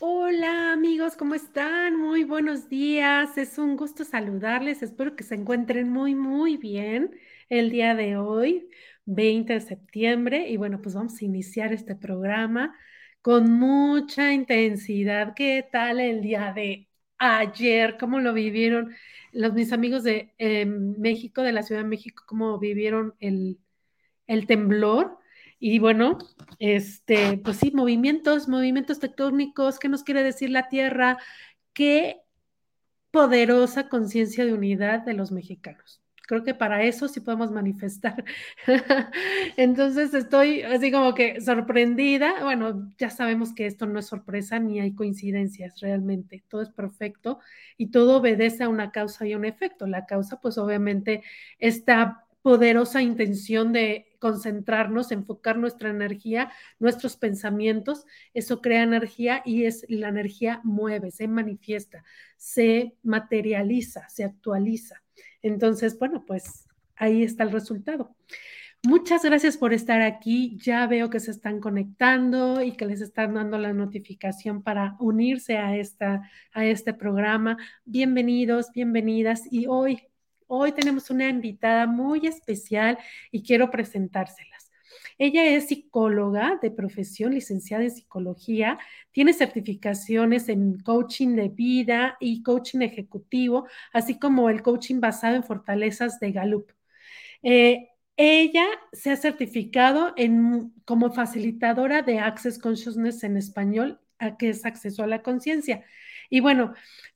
[0.00, 1.96] Hola amigos, ¿cómo están?
[1.96, 3.38] Muy buenos días.
[3.38, 4.82] Es un gusto saludarles.
[4.82, 7.14] Espero que se encuentren muy, muy bien
[7.48, 8.68] el día de hoy,
[9.04, 10.48] 20 de septiembre.
[10.48, 12.74] Y bueno, pues vamos a iniciar este programa
[13.22, 15.34] con mucha intensidad.
[15.34, 16.88] ¿Qué tal el día de
[17.18, 17.96] ayer?
[17.98, 18.94] ¿Cómo lo vivieron
[19.32, 22.24] los mis amigos de eh, México, de la Ciudad de México?
[22.26, 23.58] ¿Cómo vivieron el,
[24.26, 25.18] el temblor?
[25.64, 26.18] Y bueno,
[26.58, 31.18] este, pues sí, movimientos, movimientos tectónicos, ¿qué nos quiere decir la Tierra?
[31.72, 32.22] Qué
[33.12, 36.02] poderosa conciencia de unidad de los mexicanos.
[36.26, 38.24] Creo que para eso sí podemos manifestar.
[39.56, 42.42] Entonces estoy así como que sorprendida.
[42.42, 46.42] Bueno, ya sabemos que esto no es sorpresa ni hay coincidencias realmente.
[46.48, 47.38] Todo es perfecto
[47.76, 49.86] y todo obedece a una causa y un efecto.
[49.86, 51.22] La causa, pues obviamente,
[51.60, 59.84] esta poderosa intención de concentrarnos, enfocar nuestra energía, nuestros pensamientos, eso crea energía y es
[59.88, 62.04] la energía mueve, se manifiesta,
[62.36, 65.02] se materializa, se actualiza.
[65.42, 68.14] Entonces, bueno, pues ahí está el resultado.
[68.84, 70.56] Muchas gracias por estar aquí.
[70.58, 75.56] Ya veo que se están conectando y que les están dando la notificación para unirse
[75.56, 77.56] a, esta, a este programa.
[77.84, 79.42] Bienvenidos, bienvenidas.
[79.50, 80.11] Y hoy
[80.54, 82.98] Hoy tenemos una invitada muy especial
[83.30, 84.70] y quiero presentárselas.
[85.16, 88.78] Ella es psicóloga de profesión, licenciada en psicología,
[89.12, 95.42] tiene certificaciones en coaching de vida y coaching ejecutivo, así como el coaching basado en
[95.42, 96.70] fortalezas de Gallup.
[97.42, 104.50] Eh, ella se ha certificado en, como facilitadora de Access Consciousness en español, a que
[104.50, 105.82] es acceso a la conciencia.
[106.28, 106.74] Y bueno,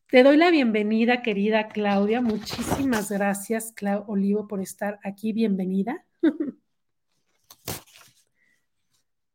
[0.09, 2.21] te doy la bienvenida, querida Claudia.
[2.21, 5.33] Muchísimas gracias, Clau Olivo, por estar aquí.
[5.33, 6.05] Bienvenida.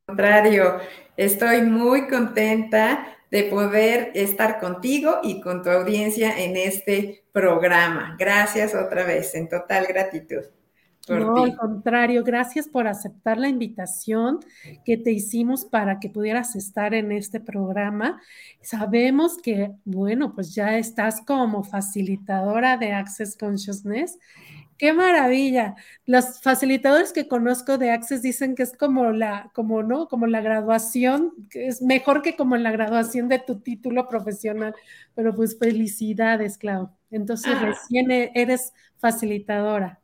[0.05, 0.79] contrario,
[1.17, 8.15] estoy muy contenta de poder estar contigo y con tu audiencia en este programa.
[8.19, 10.43] Gracias otra vez, en total gratitud.
[11.09, 14.39] No, al contrario, gracias por aceptar la invitación
[14.85, 18.21] que te hicimos para que pudieras estar en este programa.
[18.61, 24.19] Sabemos que, bueno, pues ya estás como facilitadora de Access Consciousness.
[24.77, 25.75] ¡Qué maravilla!
[26.05, 30.41] Los facilitadores que conozco de Access dicen que es como la, como no, como la
[30.41, 34.73] graduación, que es mejor que como la graduación de tu título profesional.
[35.15, 36.91] Pero pues felicidades, Clau.
[37.11, 37.65] Entonces ah.
[37.65, 40.00] recién e-, eres facilitadora.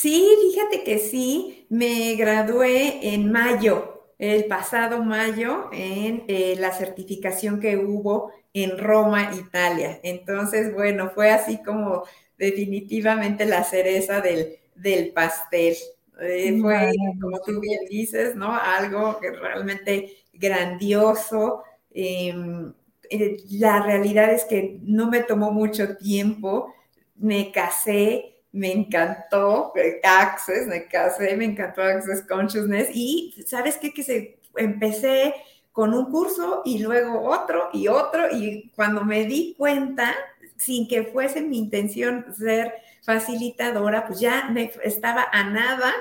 [0.00, 7.60] Sí, fíjate que sí, me gradué en mayo, el pasado mayo, en eh, la certificación
[7.60, 10.00] que hubo en Roma, Italia.
[10.02, 12.04] Entonces, bueno, fue así como
[12.38, 15.76] definitivamente la cereza del, del pastel.
[16.22, 18.54] Eh, fue, como tú bien dices, ¿no?
[18.54, 21.62] Algo que realmente grandioso.
[21.92, 22.72] Em,
[23.10, 26.72] eh, la realidad es que no me tomó mucho tiempo,
[27.16, 29.72] me casé me encantó
[30.02, 35.34] Access, me casé, me encantó Access Consciousness y sabes qué, que se, empecé
[35.72, 40.14] con un curso y luego otro y otro y cuando me di cuenta,
[40.56, 45.92] sin que fuese mi intención ser facilitadora, pues ya me estaba a nada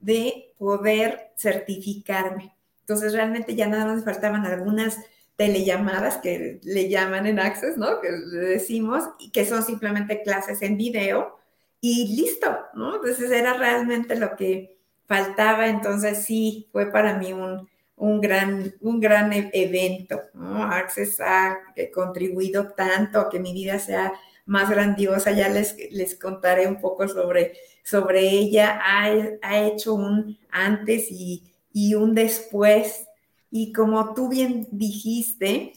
[0.00, 2.54] de poder certificarme.
[2.80, 4.98] Entonces realmente ya nada más faltaban algunas
[5.36, 8.00] telellamadas que le llaman en Access, ¿no?
[8.00, 11.37] Que decimos, y que son simplemente clases en video
[11.80, 12.96] y listo, ¿no?
[12.96, 19.00] Entonces era realmente lo que faltaba, entonces sí, fue para mí un, un gran, un
[19.00, 20.64] gran e-, evento, ¿no?
[20.64, 21.58] Access ha
[21.92, 24.12] contribuido tanto a que mi vida sea
[24.46, 27.52] más grandiosa, ya les, les contaré un poco sobre,
[27.82, 29.12] sobre ella, ha,
[29.42, 33.06] ha hecho un antes y, y un después,
[33.50, 35.72] y como tú bien dijiste,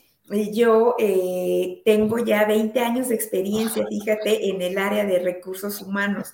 [0.51, 6.33] yo eh, tengo ya 20 años de experiencia, fíjate, en el área de recursos humanos.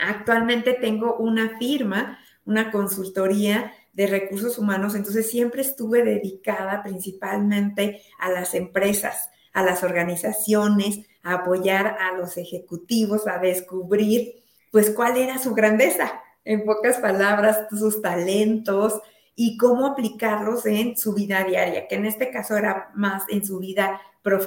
[0.00, 8.30] Actualmente tengo una firma, una consultoría de recursos humanos, entonces siempre estuve dedicada principalmente a
[8.30, 14.42] las empresas, a las organizaciones, a apoyar a los ejecutivos, a descubrir
[14.72, 19.00] pues cuál era su grandeza, en pocas palabras, sus talentos,
[19.36, 23.58] y cómo aplicarlos en su vida diaria, que en este caso era más en su
[23.58, 24.00] vida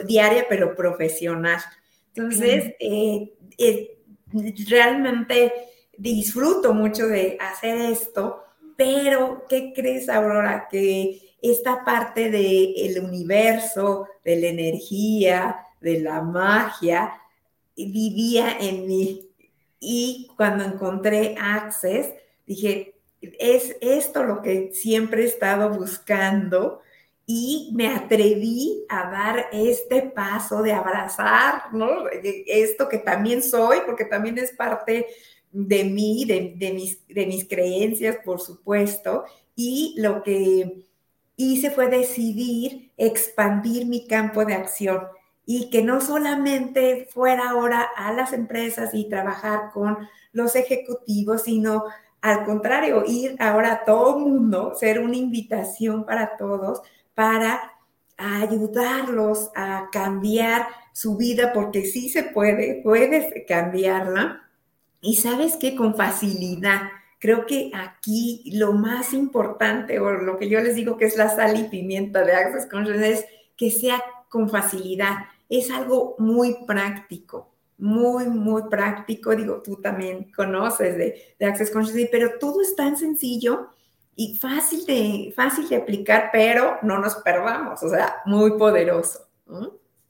[0.05, 1.59] diaria, pero profesional.
[2.15, 3.97] Entonces, eh, eh,
[4.67, 5.53] realmente
[5.97, 8.43] disfruto mucho de hacer esto,
[8.75, 10.67] pero ¿qué crees, Aurora?
[10.69, 17.21] Que esta parte del universo, de la energía, de la magia,
[17.75, 19.29] vivía en mí.
[19.79, 22.13] Y cuando encontré Access,
[22.45, 26.81] dije, es esto lo que siempre he estado buscando
[27.25, 32.07] y me atreví a dar este paso de abrazar, ¿no?
[32.23, 35.07] Esto que también soy, porque también es parte
[35.51, 39.25] de mí, de, mis, de mis creencias, por supuesto,
[39.55, 40.85] y lo que
[41.35, 45.01] hice fue decidir expandir mi campo de acción
[45.45, 49.97] y que no solamente fuera ahora a las empresas y trabajar con
[50.31, 51.85] los ejecutivos, sino
[52.21, 56.81] al contrario, ir ahora a todo mundo, ser una invitación para todos,
[57.13, 57.73] para
[58.17, 64.49] ayudarlos a cambiar su vida, porque sí se puede, puedes cambiarla.
[64.99, 70.59] Y sabes que con facilidad, creo que aquí lo más importante, o lo que yo
[70.61, 73.25] les digo que es la sal y pimienta de Access Consciousness, es
[73.55, 75.17] que sea con facilidad.
[75.49, 79.35] Es algo muy práctico, muy, muy práctico.
[79.35, 83.69] Digo, tú también conoces de, de Access Consciousness, pero todo es tan sencillo
[84.15, 89.29] y fácil de, fácil de aplicar, pero no nos perdamos, o sea, muy poderoso.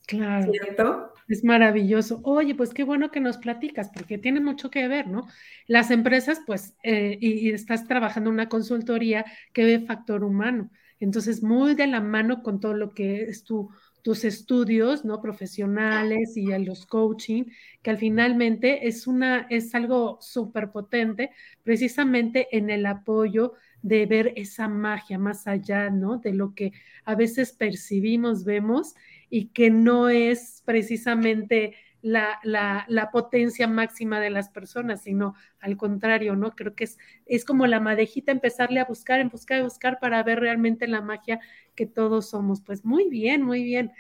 [0.08, 0.52] Claro.
[0.52, 1.14] ¿Cierto?
[1.28, 2.22] Es maravilloso.
[2.24, 5.28] Oye, pues qué bueno que nos platicas, porque tiene mucho que ver, ¿no?
[5.68, 10.72] Las empresas, pues, eh, y, estás trabajando en una consultoría que ve factor humano.
[11.02, 13.70] Entonces, muy de la mano con todo lo que es tu,
[14.08, 15.22] tus estudios, ¿no?
[15.22, 17.44] Profesionales y los coaching,
[17.82, 21.32] que al finalmente es una, es algo súper potente,
[21.64, 26.20] precisamente en el apoyo de ver esa magia más allá, ¿no?
[26.20, 26.72] De lo que
[27.04, 28.96] a veces percibimos, vemos
[29.30, 31.76] y que no es precisamente
[32.08, 36.52] la, la, potencia máxima de las personas, sino al contrario, ¿no?
[36.52, 40.40] Creo que es, es como la madejita empezarle a buscar, en buscar, buscar para ver
[40.40, 41.40] realmente la magia
[41.76, 42.62] que todos somos.
[42.62, 43.92] Pues muy bien, muy bien.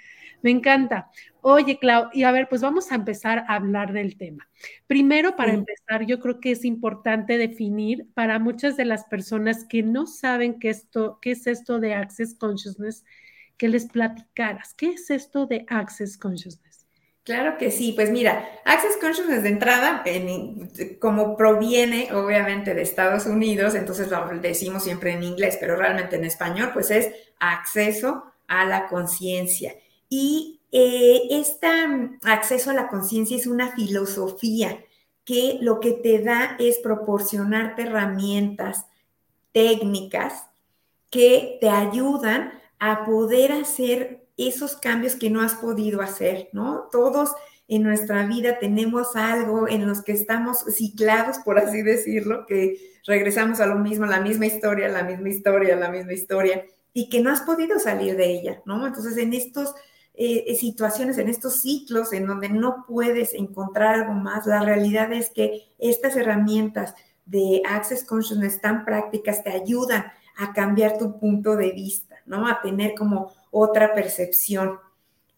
[0.42, 1.10] Me encanta.
[1.42, 4.48] Oye, Clau, y a ver, pues vamos a empezar a hablar del tema.
[4.86, 9.84] Primero, para empezar, yo creo que es importante definir para muchas de las personas que
[9.84, 13.04] no saben qué, esto, qué es esto de Access Consciousness,
[13.58, 14.74] que les platicaras.
[14.76, 16.67] ¿Qué es esto de Access Consciousness?
[17.28, 20.02] Claro que sí, pues mira, Access Consciousness de entrada,
[21.02, 26.24] como proviene obviamente de Estados Unidos, entonces lo decimos siempre en inglés, pero realmente en
[26.24, 29.76] español, pues es acceso a la conciencia.
[30.08, 31.68] Y eh, este
[32.24, 34.80] acceso a la conciencia es una filosofía
[35.26, 38.86] que lo que te da es proporcionarte herramientas
[39.52, 40.48] técnicas
[41.10, 46.88] que te ayudan a poder hacer esos cambios que no has podido hacer, ¿no?
[46.92, 47.32] Todos
[47.68, 53.60] en nuestra vida tenemos algo en los que estamos ciclados, por así decirlo, que regresamos
[53.60, 57.30] a lo mismo, la misma historia, la misma historia, la misma historia, y que no
[57.30, 58.88] has podido salir de ella, ¿no?
[58.88, 59.74] Entonces, en estas
[60.14, 65.30] eh, situaciones, en estos ciclos en donde no puedes encontrar algo más, la realidad es
[65.30, 66.96] que estas herramientas
[67.26, 70.06] de Access Consciousness tan prácticas te ayudan
[70.38, 72.48] a cambiar tu punto de vista, ¿no?
[72.48, 74.80] A tener como otra percepción.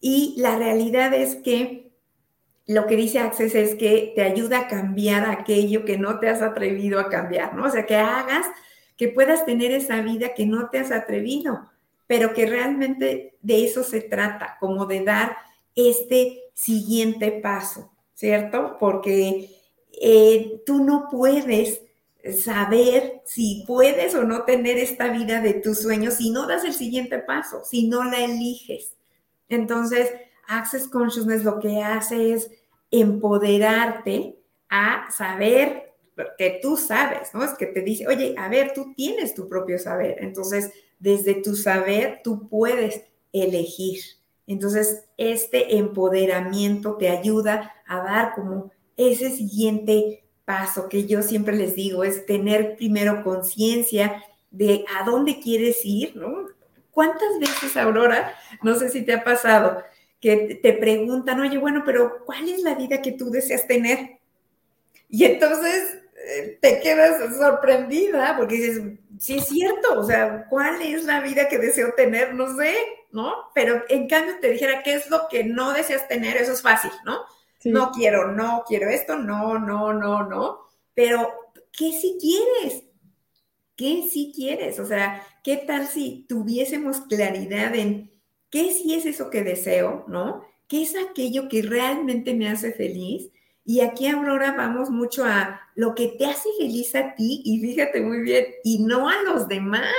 [0.00, 1.92] Y la realidad es que
[2.66, 6.40] lo que dice Access es que te ayuda a cambiar aquello que no te has
[6.40, 7.66] atrevido a cambiar, ¿no?
[7.66, 8.46] O sea, que hagas,
[8.96, 11.68] que puedas tener esa vida que no te has atrevido,
[12.06, 15.36] pero que realmente de eso se trata, como de dar
[15.74, 18.76] este siguiente paso, ¿cierto?
[18.78, 19.50] Porque
[20.00, 21.82] eh, tú no puedes
[22.42, 26.74] saber si puedes o no tener esta vida de tus sueños si no das el
[26.74, 28.96] siguiente paso, si no la eliges.
[29.48, 30.10] Entonces,
[30.46, 32.50] Access Consciousness lo que hace es
[32.90, 34.36] empoderarte
[34.68, 35.94] a saber
[36.36, 37.44] que tú sabes, ¿no?
[37.44, 40.16] Es que te dice, oye, a ver, tú tienes tu propio saber.
[40.20, 44.00] Entonces, desde tu saber, tú puedes elegir.
[44.46, 51.76] Entonces, este empoderamiento te ayuda a dar como ese siguiente paso que yo siempre les
[51.76, 56.48] digo es tener primero conciencia de a dónde quieres ir, ¿no?
[56.90, 59.84] ¿Cuántas veces, Aurora, no sé si te ha pasado,
[60.20, 64.18] que te preguntan, oye, bueno, pero ¿cuál es la vida que tú deseas tener?
[65.08, 68.82] Y entonces eh, te quedas sorprendida porque dices,
[69.20, 72.34] sí es cierto, o sea, ¿cuál es la vida que deseo tener?
[72.34, 72.74] No sé,
[73.12, 73.34] ¿no?
[73.54, 76.36] Pero en cambio te dijera, ¿qué es lo que no deseas tener?
[76.36, 77.20] Eso es fácil, ¿no?
[77.64, 80.60] No quiero, no quiero esto, no, no, no, no.
[80.94, 81.30] Pero,
[81.72, 82.84] ¿qué si quieres?
[83.76, 84.78] ¿Qué si quieres?
[84.78, 88.10] O sea, ¿qué tal si tuviésemos claridad en
[88.50, 90.42] qué si es eso que deseo, ¿no?
[90.68, 93.30] ¿Qué es aquello que realmente me hace feliz?
[93.64, 98.00] Y aquí, Aurora, vamos mucho a lo que te hace feliz a ti y fíjate
[98.00, 99.92] muy bien, y no a los demás.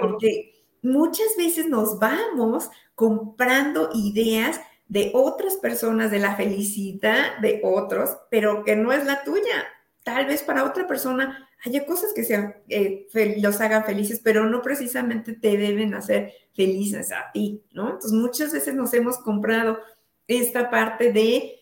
[0.00, 8.16] Porque muchas veces nos vamos comprando ideas de otras personas, de la felicidad de otros,
[8.30, 9.66] pero que no es la tuya.
[10.02, 13.06] tal vez para otra persona haya cosas que sean, eh,
[13.38, 17.88] los hagan felices, pero no precisamente te deben hacer felices a ti, ¿no?
[17.88, 19.78] Entonces muchas veces nos hemos comprado
[20.26, 21.60] esta parte de,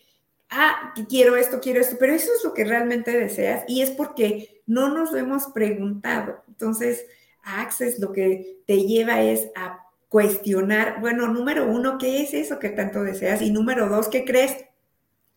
[0.49, 4.61] ah, quiero esto, quiero esto, pero eso es lo que realmente deseas y es porque
[4.65, 6.43] no nos lo hemos preguntado.
[6.47, 7.05] Entonces,
[7.43, 12.69] Access lo que te lleva es a cuestionar, bueno, número uno, ¿qué es eso que
[12.69, 13.41] tanto deseas?
[13.41, 14.65] Y número dos, ¿qué crees?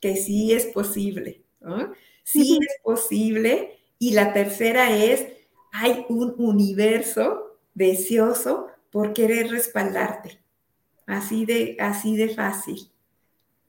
[0.01, 1.93] Que sí es posible, ¿no?
[2.25, 3.79] Sí es posible.
[3.99, 5.27] Y la tercera es,
[5.73, 10.41] hay un universo deseoso por querer respaldarte.
[11.07, 12.91] Así de, así de fácil.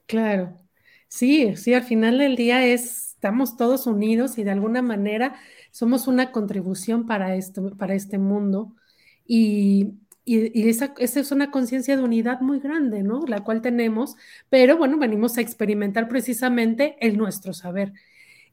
[0.06, 0.58] Claro.
[1.08, 5.36] Sí, sí, al final del día es, estamos todos unidos y de alguna manera
[5.72, 8.76] somos una contribución para esto, para este mundo.
[9.26, 9.96] Y,
[10.38, 13.26] y, esa, es una conciencia de unidad muy grande, ¿no?
[13.28, 14.16] La cual tenemos,
[14.50, 17.94] pero bueno, venimos a experimentar precisamente el nuestro saber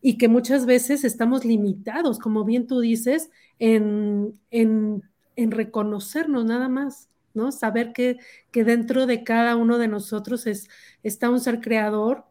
[0.01, 5.03] y que muchas veces estamos limitados, como bien tú dices, en, en,
[5.37, 7.53] en reconocernos nada más, ¿no?
[7.53, 8.19] Saber que,
[8.51, 10.69] que, dentro de cada uno de nosotros es,
[11.03, 12.25] está un ser creador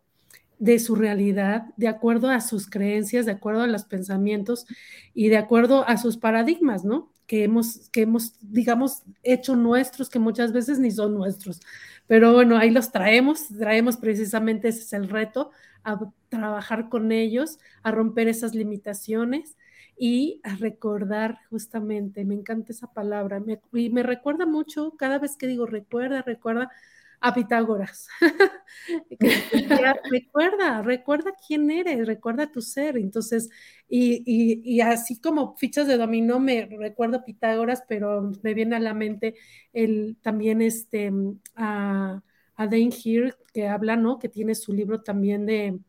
[0.59, 4.65] de su realidad, de acuerdo a sus creencias, de acuerdo a los pensamientos
[5.13, 7.11] y de acuerdo a sus paradigmas, ¿no?
[7.27, 11.59] Que hemos, que hemos, digamos, hecho nuestros, que muchas veces ni son nuestros.
[12.07, 15.51] Pero bueno, ahí los traemos, traemos precisamente, ese es el reto,
[15.83, 19.57] a trabajar con ellos, a romper esas limitaciones
[19.97, 23.41] y a recordar justamente, me encanta esa palabra,
[23.73, 26.71] y me recuerda mucho, cada vez que digo recuerda, recuerda,
[27.19, 28.07] a Pitágoras.
[30.11, 32.97] recuerda, recuerda quién eres, recuerda tu ser.
[32.97, 33.49] Entonces,
[33.89, 38.93] y, así como fichas de dominó, me recuerdo a Pitágoras, pero me viene a la
[38.93, 39.35] mente
[39.73, 41.11] el, también este,
[41.55, 42.21] a,
[42.55, 44.19] a Dane Here, que habla, ¿no?
[44.19, 45.79] Que tiene su libro también de,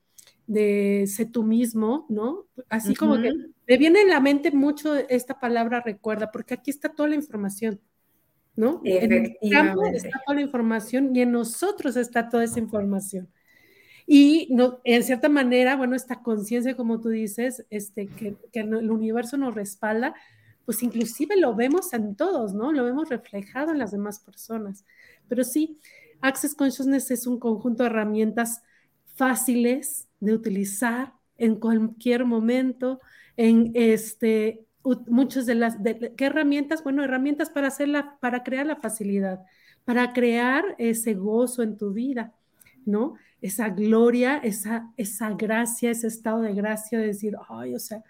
[0.47, 2.47] de sé tú mismo, ¿no?
[2.69, 3.33] Así como que
[3.67, 7.81] me viene a la mente mucho esta palabra recuerda, porque aquí está toda la información.
[8.59, 8.81] ¿No?
[8.83, 13.29] En el campo está toda la información y en nosotros está toda esa información.
[14.05, 18.91] Y no, en cierta manera, bueno, esta conciencia, como tú dices, este, que, que, el
[18.91, 20.13] universo nos respalda,
[20.65, 22.73] pues inclusive lo vemos en todos, ¿no?
[22.73, 24.85] Lo vemos reflejado en las demás personas.
[25.29, 25.79] Pero sí,
[26.21, 28.63] Access Consciousness es un conjunto de herramientas
[29.15, 32.99] fáciles de utilizar en cualquier momento,
[33.37, 34.67] en este,
[35.07, 35.77] muchas de las,
[36.17, 36.83] ¿qué herramientas?
[36.83, 39.41] Bueno, herramientas para, hacerla, para crear la facilidad,
[39.85, 42.35] para crear ese gozo en tu vida,
[42.85, 43.15] ¿no?
[43.41, 48.03] Esa gloria, esa, esa gracia, ese estado de gracia de decir, ay, o sea,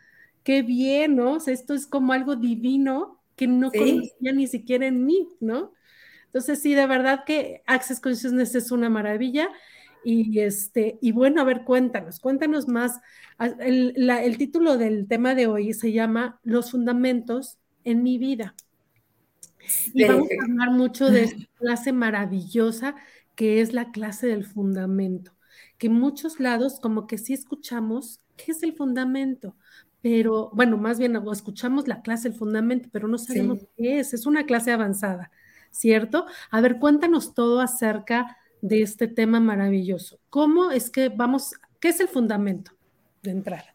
[0.43, 1.35] qué bien, ¿no?
[1.35, 5.73] O sea, esto es como algo divino que no conocía ni siquiera en mí, ¿no?
[6.27, 9.49] Entonces, sí, de verdad que Access Consciousness es una maravilla
[10.05, 13.01] y, este, y bueno, a ver, cuéntanos, cuéntanos más.
[13.61, 18.55] El, el título del tema de hoy se llama Los fundamentos en mi vida.
[19.93, 22.97] Y vamos a hablar mucho de esta clase maravillosa
[23.35, 25.33] que es la clase del fundamento,
[25.79, 29.55] que en muchos lados como que sí escuchamos qué es el fundamento,
[30.01, 34.27] pero bueno, más bien escuchamos la clase del fundamento, pero no sabemos qué es, es
[34.27, 35.31] una clase avanzada,
[35.71, 36.27] ¿cierto?
[36.51, 40.19] A ver, cuéntanos todo acerca de este tema maravilloso.
[40.31, 42.73] ¿Cómo es que vamos, qué es el fundamento
[43.23, 43.75] de entrada?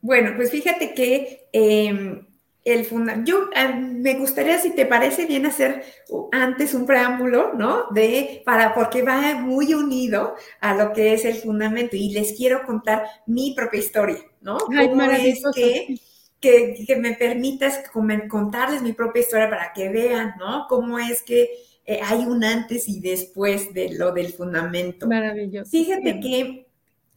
[0.00, 2.26] Bueno, pues fíjate que em,
[2.64, 5.84] el fundamento, yo ah, me gustaría, si te parece bien, hacer
[6.30, 7.86] antes un preámbulo, ¿no?
[7.90, 12.64] De, para, porque va muy unido a lo que es el fundamento y les quiero
[12.64, 14.58] contar mi propia historia, ¿no?
[14.76, 15.96] Ay, ¿Cómo es que,
[16.40, 17.82] que, que me permitas
[18.28, 20.66] contarles mi propia historia para que vean, ¿no?
[20.68, 21.50] Cómo es que
[21.84, 25.08] eh, hay un antes y después de lo del fundamento.
[25.08, 25.70] Maravilloso.
[25.70, 26.66] Fíjate que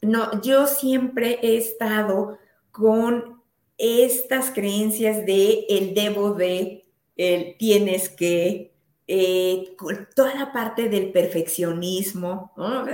[0.02, 2.38] no, yo siempre he estado
[2.72, 3.42] con
[3.78, 8.74] estas creencias de el debo de, el tienes que,
[9.08, 12.86] eh, con toda la parte del perfeccionismo, ¿no?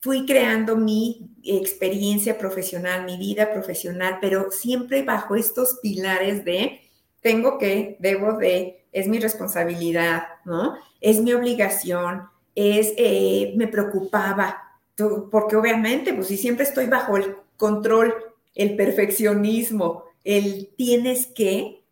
[0.00, 6.82] Fui creando mi experiencia profesional, mi vida profesional, pero siempre bajo estos pilares de
[7.20, 10.74] tengo que, debo de, es mi responsabilidad, ¿no?
[11.00, 14.62] Es mi obligación, es, eh, me preocupaba,
[15.30, 18.14] porque obviamente, pues si siempre estoy bajo el control,
[18.54, 21.84] el perfeccionismo, el tienes que,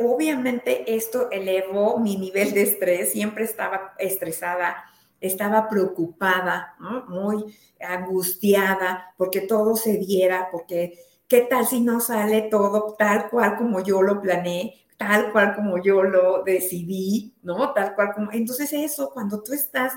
[0.00, 4.84] obviamente esto elevó mi nivel de estrés, siempre estaba estresada,
[5.20, 7.04] estaba preocupada, ¿no?
[7.08, 13.56] muy angustiada, porque todo se diera, porque qué tal si no sale todo tal cual
[13.56, 17.72] como yo lo planeé, tal cual como yo lo decidí, ¿no?
[17.72, 18.32] Tal cual como...
[18.32, 19.92] Entonces eso, cuando tú estás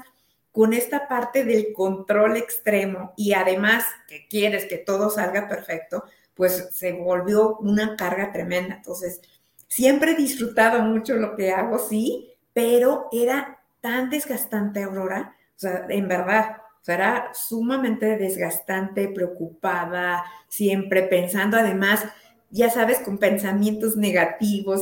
[0.52, 6.04] con esta parte del control extremo y además que quieres que todo salga perfecto,
[6.36, 8.76] pues se volvió una carga tremenda.
[8.76, 9.22] Entonces,
[9.68, 15.86] siempre he disfrutado mucho lo que hago, sí, pero era tan desgastante, Aurora, o sea,
[15.90, 22.04] en verdad, o sea, era sumamente desgastante, preocupada, siempre pensando, además,
[22.50, 24.82] ya sabes, con pensamientos negativos,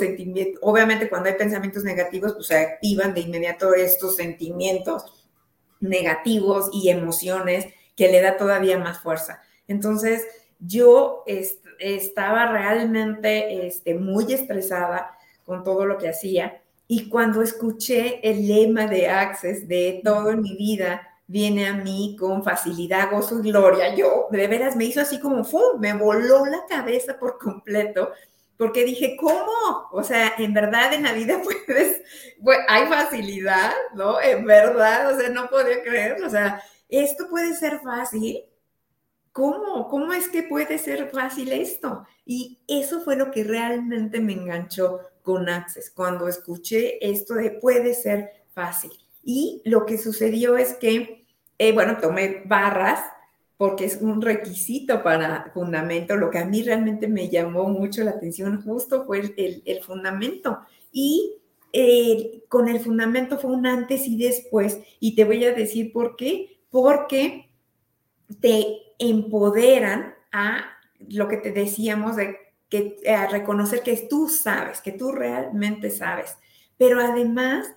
[0.61, 5.27] obviamente cuando hay pensamientos negativos, pues se activan de inmediato estos sentimientos
[5.81, 9.41] negativos y emociones que le da todavía más fuerza.
[9.67, 10.25] Entonces,
[10.59, 11.25] yo
[11.79, 18.87] estaba realmente este, muy estresada con todo lo que hacía y cuando escuché el lema
[18.87, 23.93] de Access de todo en mi vida viene a mí con facilidad, gozo y gloria,
[23.93, 25.79] yo de veras me hizo así como, ¡fum!
[25.79, 28.11] Me voló la cabeza por completo
[28.57, 29.53] porque dije, ¿cómo?
[29.91, 32.01] O sea, en verdad en la vida puedes,
[32.67, 34.19] hay facilidad, ¿no?
[34.19, 38.43] En verdad, o sea, no podía creer, o sea, esto puede ser fácil.
[39.31, 39.87] ¿Cómo?
[39.87, 42.07] ¿Cómo es que puede ser fácil esto?
[42.25, 47.93] Y eso fue lo que realmente me enganchó con Access, cuando escuché esto de puede
[47.93, 48.91] ser fácil.
[49.23, 51.25] Y lo que sucedió es que,
[51.57, 53.01] eh, bueno, tomé barras
[53.57, 56.15] porque es un requisito para fundamento.
[56.15, 60.59] Lo que a mí realmente me llamó mucho la atención justo fue el, fundamento.
[60.91, 61.35] Y
[61.73, 64.79] eh, con el fundamento fue un antes y después.
[64.99, 66.61] Y te voy a decir por qué.
[66.69, 67.49] Porque
[68.39, 70.65] te empoderan a
[71.09, 72.37] lo que te decíamos de
[72.69, 76.37] que a reconocer que tú sabes, que tú realmente sabes,
[76.77, 77.67] pero además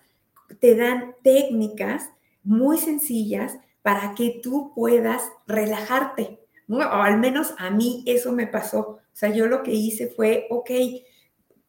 [0.60, 2.10] te dan técnicas
[2.42, 8.80] muy sencillas para que tú puedas relajarte, o al menos a mí eso me pasó.
[8.80, 10.70] O sea, yo lo que hice fue, ok,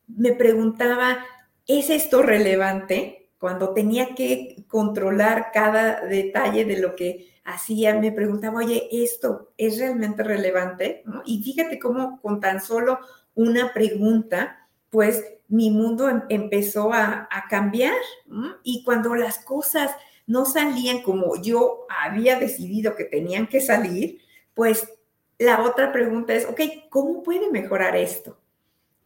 [0.08, 1.26] me preguntaba,
[1.68, 3.30] ¿es esto relevante?
[3.38, 9.80] Cuando tenía que controlar cada detalle de lo que hacía, me preguntaba, oye, ¿esto es
[9.80, 11.04] realmente relevante?
[11.26, 13.00] Y fíjate cómo con tan solo
[13.36, 14.63] una pregunta,
[14.94, 17.96] pues mi mundo em, empezó a, cambiar.
[18.64, 19.92] Y cuando las cosas
[20.28, 24.20] no salían como yo había decidido que tenían que salir,
[24.54, 24.88] pues
[25.40, 28.38] la otra pregunta es, ok, ¿cómo puede mejorar esto?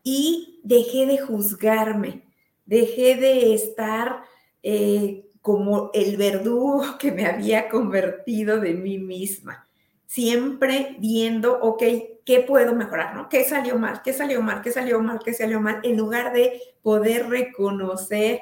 [0.04, 2.23] Y dejé de juzgarme,
[2.65, 4.23] dejé de estar
[4.63, 9.66] eh, como el verdugo que me había convertido de mí misma,
[10.08, 11.84] siempre viendo, ok,
[12.26, 13.15] ¿qué puedo mejorar?
[13.15, 13.30] ¿no?
[13.30, 14.02] ¿Qué salió mal?
[14.02, 14.62] ¿Qué salió mal?
[14.62, 15.20] ¿Qué salió mal?
[15.24, 15.82] ¿Qué salió mal?
[15.84, 18.41] En lugar de poder reconocer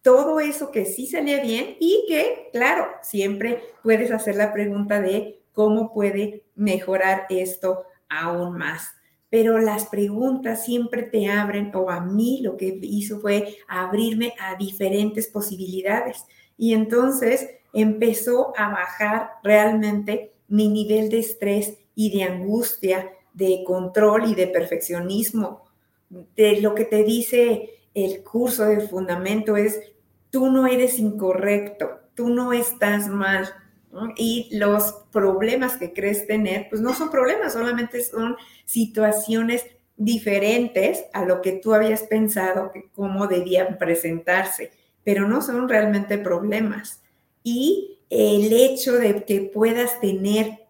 [0.00, 5.44] todo eso que sí salía bien y que, claro, siempre puedes hacer la pregunta de
[5.52, 8.88] cómo puede mejorar esto aún más.
[9.28, 14.56] Pero las preguntas siempre te abren, o a mí lo que hizo fue abrirme a
[14.56, 16.24] diferentes posibilidades.
[16.56, 24.30] Y entonces empezó a bajar realmente mi nivel de estrés y de angustia, de control
[24.30, 25.64] y de perfeccionismo.
[26.36, 29.80] De lo que te dice el curso de fundamento es,
[30.30, 33.48] tú no eres incorrecto, tú no estás mal.
[34.16, 41.24] Y los problemas que crees tener, pues no son problemas, solamente son situaciones diferentes a
[41.24, 44.70] lo que tú habías pensado que cómo debían presentarse
[45.04, 47.02] pero no son realmente problemas.
[47.42, 50.66] Y el hecho de que puedas tener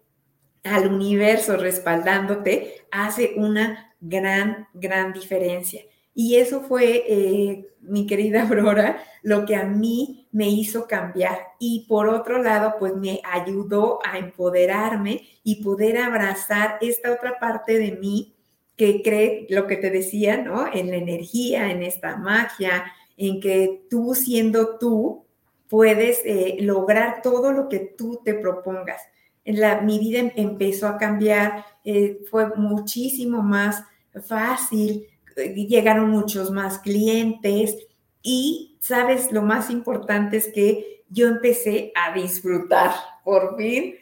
[0.63, 5.83] al universo respaldándote hace una gran, gran diferencia.
[6.15, 11.37] Y eso fue, eh, mi querida Aurora, lo que a mí me hizo cambiar.
[11.59, 17.77] Y por otro lado, pues me ayudó a empoderarme y poder abrazar esta otra parte
[17.77, 18.37] de mí
[18.77, 20.73] que cree lo que te decía, ¿no?
[20.73, 22.85] En la energía, en esta magia,
[23.17, 25.27] en que tú siendo tú
[25.73, 29.01] puedes eh, lograr todo lo que tú te propongas.
[29.43, 33.83] Mi vida em, empezó a cambiar, eh, fue muchísimo más
[34.29, 37.75] fácil, eh, llegaron muchos más clientes
[38.21, 42.93] y, sabes, lo más importante es que yo empecé a disfrutar
[43.25, 43.95] por fin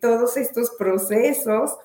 [0.00, 1.76] todos estos procesos,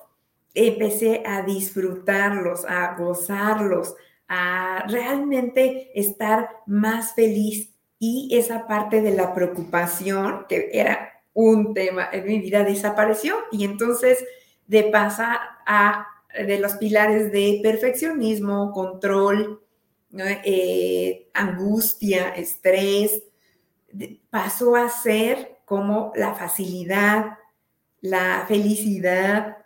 [0.54, 3.94] empecé a disfrutarlos, a gozarlos,
[4.26, 7.71] a realmente estar más feliz
[8.04, 13.64] y esa parte de la preocupación, que era un tema en mi vida, desapareció y
[13.64, 14.18] entonces
[14.66, 15.38] de pasar
[15.68, 19.62] a de los pilares de perfeccionismo, control,
[20.18, 23.22] eh, angustia, estrés,
[24.30, 27.38] pasó a ser como la facilidad,
[28.00, 29.58] la felicidad,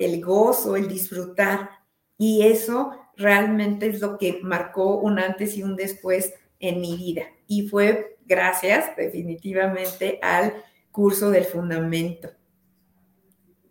[0.00, 1.70] el gozo, el disfrutar.
[2.16, 7.22] Y eso realmente es lo que marcó un antes y un después en mi vida.
[7.48, 12.30] Y fue gracias definitivamente al curso del fundamento.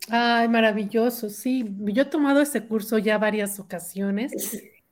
[0.09, 1.65] Ay, maravilloso, sí.
[1.79, 4.33] Yo he tomado ese curso ya varias ocasiones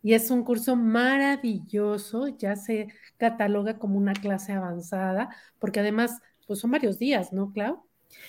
[0.05, 6.59] y es un curso maravilloso, ya se cataloga como una clase avanzada, porque además, pues
[6.59, 7.83] son varios días, ¿no, Clau?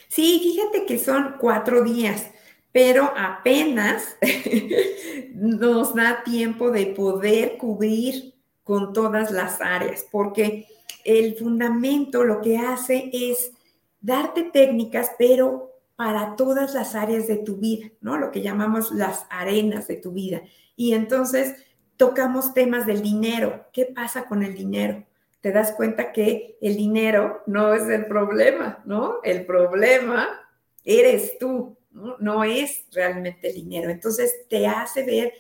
[0.09, 2.31] Sí, fíjate que son cuatro días,
[2.73, 4.17] pero apenas
[5.35, 8.36] nos da tiempo de poder cubrir
[8.67, 10.67] con todas las áreas, porque
[11.05, 13.53] el fundamento lo que hace es
[14.01, 18.19] darte técnicas, pero para todas las áreas de tu vida, ¿no?
[18.19, 20.43] Lo que llamamos las arenas de tu vida.
[20.75, 21.55] Y entonces
[21.97, 23.67] tocamos temas del dinero.
[23.73, 25.07] ¿Qué pasa con el dinero?
[25.41, 29.21] Te das cuenta que el dinero no es el problema, ¿no?
[29.23, 30.41] El problema
[30.83, 31.79] eres tú,
[32.19, 32.43] ¿no?
[32.43, 33.91] Es realmente el dinero.
[33.91, 35.35] Entonces te hace ver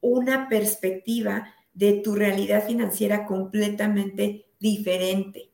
[0.00, 5.50] una perspectiva de tu realidad financiera completamente diferente.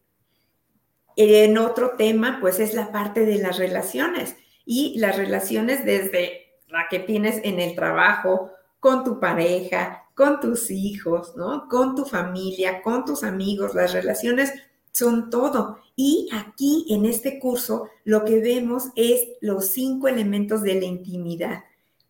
[1.15, 4.35] En otro tema, pues es la parte de las relaciones
[4.65, 10.69] y las relaciones desde la que tienes en el trabajo, con tu pareja, con tus
[10.73, 11.69] hijos, ¿no?
[11.69, 14.53] Con tu familia, con tus amigos, las relaciones
[14.91, 15.79] son todo.
[15.95, 21.62] Y aquí en este curso lo que vemos es los cinco elementos de la intimidad.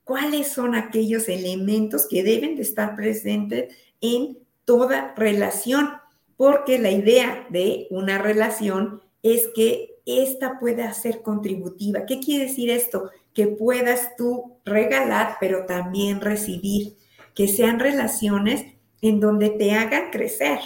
[0.05, 5.91] ¿Cuáles son aquellos elementos que deben de estar presentes en toda relación?
[6.37, 12.07] porque la idea de una relación es que esta pueda ser contributiva.
[12.07, 13.11] ¿Qué quiere decir esto?
[13.35, 16.97] Que puedas tú regalar, pero también recibir,
[17.35, 18.65] que sean relaciones
[19.03, 20.59] en donde te hagan crecer,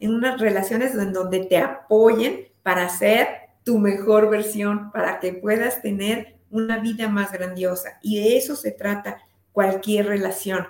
[0.00, 3.28] en unas relaciones en donde te apoyen para ser
[3.64, 7.98] tu mejor versión, para que puedas tener una vida más grandiosa.
[8.02, 9.18] Y de eso se trata
[9.52, 10.66] cualquier relación.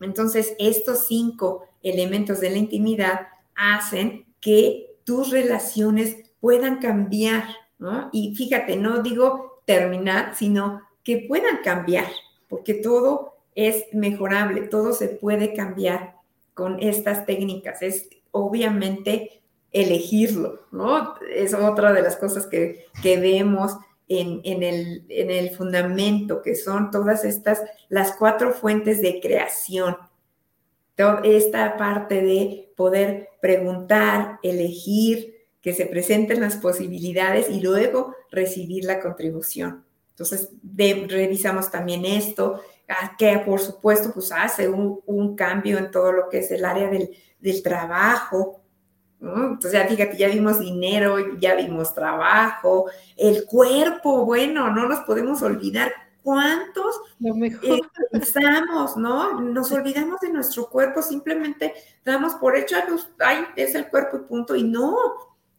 [0.00, 7.44] Entonces, estos cinco elementos de la intimidad hacen que tus relaciones puedan cambiar,
[7.78, 8.10] ¿no?
[8.12, 12.06] Y fíjate, no digo terminar, sino que puedan cambiar,
[12.48, 16.16] porque todo es mejorable, todo se puede cambiar
[16.54, 17.82] con estas técnicas.
[17.82, 21.14] Es obviamente elegirlo, ¿no?
[21.32, 23.76] Es otra de las cosas que, que vemos
[24.08, 29.96] en, el, en el fundamento, que son todas estas, las cuatro fuentes de creación,
[31.24, 39.00] esta parte de poder preguntar, elegir, que se presenten las posibilidades y luego recibir la
[39.00, 39.84] contribución.
[40.10, 46.28] Entonces, revisamos también esto, ah, que por supuesto pues hace un, cambio en todo lo
[46.28, 47.10] que es el área del,
[47.62, 48.62] trabajo.
[49.20, 55.42] Entonces, ya fíjate, ya vimos dinero, ya vimos trabajo, el cuerpo, bueno, no nos podemos
[55.42, 55.92] olvidar
[56.26, 57.02] ¿Cuántos
[57.62, 59.40] eh, pensamos, no?
[59.40, 61.72] Nos olvidamos de nuestro cuerpo, simplemente
[62.04, 62.74] damos por hecho,
[63.20, 64.96] ay, es el cuerpo y punto, y no.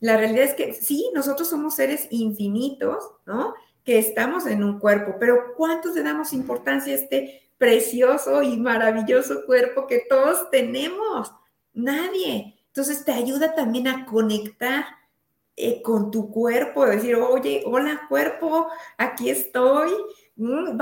[0.01, 3.53] La realidad es que sí, nosotros somos seres infinitos, ¿no?
[3.85, 9.45] Que estamos en un cuerpo, pero ¿cuántos le damos importancia a este precioso y maravilloso
[9.45, 11.31] cuerpo que todos tenemos?
[11.71, 12.56] Nadie.
[12.77, 14.85] Entonces te ayuda también a conectar
[15.55, 19.91] eh, con tu cuerpo, decir, oye, hola cuerpo, aquí estoy,
[20.37, 20.79] Mm,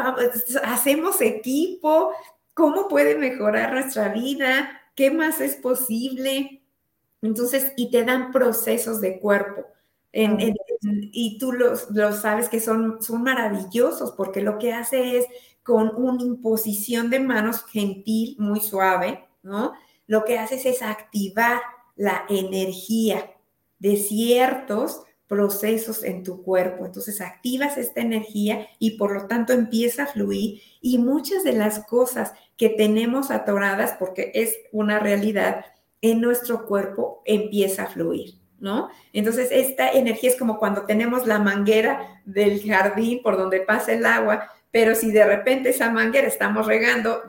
[0.63, 2.12] hacemos equipo,
[2.53, 6.62] cómo puede mejorar nuestra vida, qué más es posible.
[7.21, 9.65] Entonces, y te dan procesos de cuerpo.
[10.12, 11.88] y tú los,
[12.21, 15.25] sabes que son, son maravillosos porque lo que hace es
[15.63, 19.73] con una imposición de manos gentil, muy suave, ¿no?
[20.08, 21.62] Lo que haces es activar
[21.95, 23.31] la energía
[23.79, 26.86] de ciertos procesos en tu cuerpo.
[26.86, 31.86] Entonces activas esta energía y por lo tanto empieza a fluir y muchas de las
[31.86, 35.65] cosas que tenemos atoradas, porque es una realidad,
[36.01, 38.36] en nuestro cuerpo empieza a fluir.
[38.58, 38.89] ¿No?
[39.12, 44.05] Entonces, esta energía es como cuando tenemos la manguera del jardín por donde pasa el
[44.05, 47.21] agua, pero si de repente esa manguera estamos regando,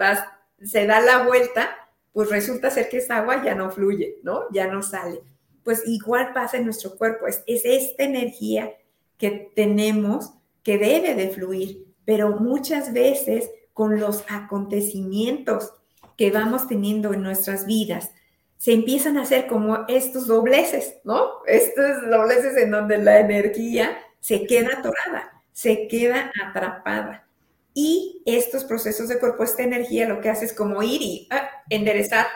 [0.63, 1.77] se da la vuelta,
[2.17, 4.45] pues resulta ser que esa agua ya no fluye, ¿no?
[4.51, 5.21] Ya no sale
[5.67, 7.27] pues igual pasa en nuestro cuerpo.
[7.27, 8.73] Es, es esta energía
[9.19, 15.75] que tenemos que debe de fluir, pero muchas veces con los acontecimientos
[16.17, 18.13] que vamos teniendo en nuestras vidas,
[18.59, 21.45] se empiezan a hacer como estos dobleces, ¿no?
[21.49, 27.26] Estos dobleces en donde la energía se queda atorada, se queda atrapada.
[27.79, 31.47] Y estos procesos de cuerpo, esta energía lo que hace es como ir y ah,
[31.69, 32.27] enderezar.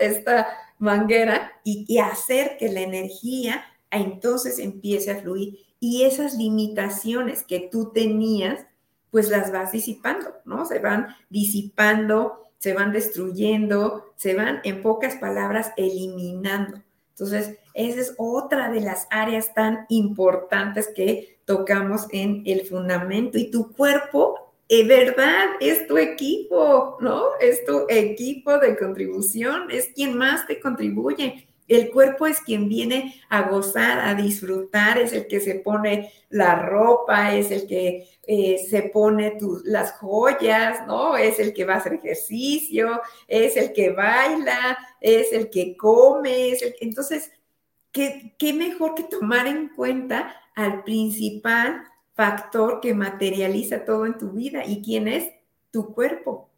[0.00, 5.58] Esta manguera y, hacer que la energía entonces empiece a fluir.
[5.80, 8.64] Y esas limitaciones que tú tenías,
[9.10, 10.64] pues las vas disipando, ¿no?
[10.64, 16.80] Se van disipando, se van destruyendo, se van, en pocas palabras, eliminando.
[17.10, 23.36] Entonces, esa es otra de las áreas tan importantes que tocamos en el fundamento.
[23.36, 24.49] Y tu cuerpo,
[24.86, 27.24] verdad, es tu equipo, ¿no?
[27.40, 31.48] Es tu equipo de contribución, es quien más te contribuye.
[31.66, 36.54] El cuerpo es quien viene a gozar, a disfrutar, es el que se pone la
[36.62, 41.16] ropa, es el que eh, se pone las joyas, ¿no?
[41.16, 46.52] Es el que va a hacer ejercicio, es el que baila, es el que come,
[46.52, 47.32] es Entonces,
[47.90, 51.89] ¿qué, qué mejor que tomar en cuenta al principal
[52.20, 55.32] factor que materializa todo en tu vida y quién es
[55.70, 56.50] tu cuerpo.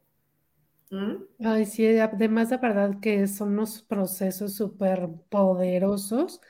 [0.90, 1.22] ¿Mm?
[1.38, 6.40] Ay, sí, además de verdad que son unos procesos súper poderosos,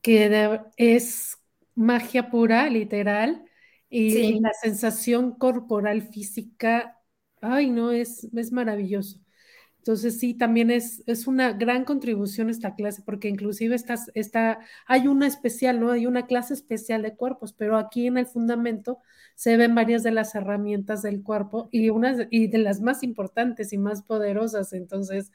[0.00, 1.38] que es
[1.74, 3.44] magia pura, literal,
[3.90, 7.00] y, la sensación corporal física,
[7.40, 9.18] ay, no, es, es maravilloso.
[9.86, 15.06] Entonces sí, también es, es una gran contribución esta clase, porque inclusive estás, está, hay
[15.06, 15.92] una especial, ¿no?
[15.92, 18.98] Hay una clase especial de cuerpos, pero aquí en el fundamento
[19.36, 23.72] se ven varias de las herramientas del cuerpo y unas y de las más importantes
[23.72, 24.72] y más poderosas.
[24.72, 25.30] Entonces,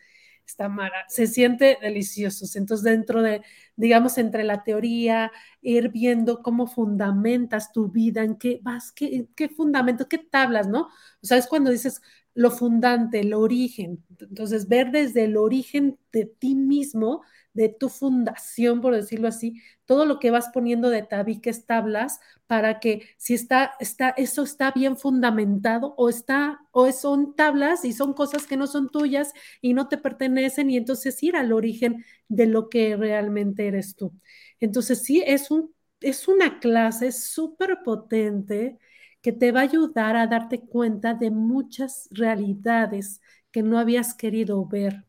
[0.46, 2.46] está mara, se siente delicioso.
[2.58, 3.42] Entonces, dentro de,
[3.78, 9.48] digamos, entre la teoría, ir viendo cómo fundamentas tu vida, en qué vas, qué, qué
[9.50, 10.82] fundamento, qué tablas, ¿no?
[11.22, 12.02] O sea, es cuando dices
[12.34, 14.04] lo fundante, el origen.
[14.20, 17.22] Entonces, ver desde el origen de ti mismo
[17.54, 22.80] de tu fundación, por decirlo así, todo lo que vas poniendo de tabiques, tablas, para
[22.80, 28.13] que si está, está, eso está bien fundamentado o está, o son tablas y son
[28.13, 32.46] cosas que no son tuyas y no te pertenecen y entonces ir al origen de
[32.46, 34.13] lo que realmente eres tú.
[34.60, 38.78] Entonces sí, es, un, es una clase súper potente
[39.22, 44.66] que te va a ayudar a darte cuenta de muchas realidades que no habías querido
[44.66, 45.06] ver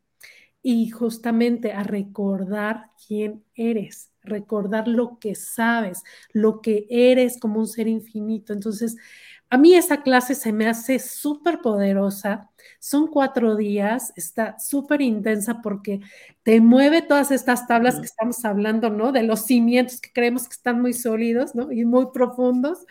[0.62, 7.66] y justamente a recordar quién eres, recordar lo que sabes, lo que eres como un
[7.66, 8.52] ser infinito.
[8.52, 8.96] Entonces,
[9.52, 12.50] a mí esa clase se me hace súper poderosa.
[12.80, 16.00] Son cuatro días, está súper intensa porque
[16.42, 19.12] te mueve todas estas tablas que estamos hablando, ¿no?
[19.12, 21.70] De los cimientos que creemos que están muy sólidos, ¿no?
[21.70, 22.86] Y muy profundos.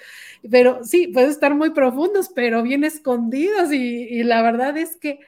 [0.49, 3.71] Pero sí, pueden estar muy profundos, pero bien escondidos.
[3.71, 5.19] Y, y la verdad es que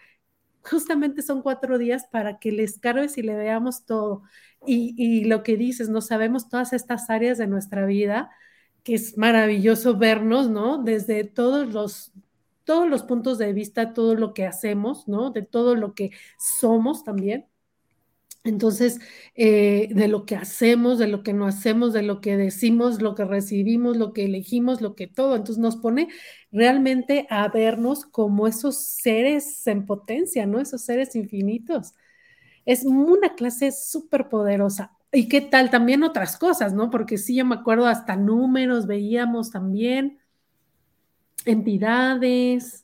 [0.63, 4.23] justamente son cuatro días para que les cargues y le veamos todo.
[4.65, 8.31] Y, lo que dices, no sabemos todas estas áreas de nuestra vida,
[8.83, 10.77] que es maravilloso vernos, ¿no?
[10.83, 12.11] Desde todos los,
[12.65, 15.31] todos los puntos de vista, todo lo que hacemos, ¿no?
[15.31, 17.47] De todo lo que somos también.
[18.45, 18.99] Entonces,
[19.35, 23.15] eh, de lo que hacemos, de lo que no hacemos, de lo que decimos, lo
[23.15, 25.35] que recibimos, lo que elegimos, lo que todo.
[25.37, 26.09] Entonces nos pone
[26.51, 30.59] realmente a vernos como esos seres en potencia, ¿no?
[30.59, 31.93] Esos seres infinitos.
[32.65, 34.91] Es una clase súper poderosa.
[35.13, 35.69] ¿Y qué tal?
[35.69, 36.89] También otras cosas, ¿no?
[36.89, 40.19] Porque sí, yo me acuerdo hasta números, veíamos también
[41.45, 42.83] entidades.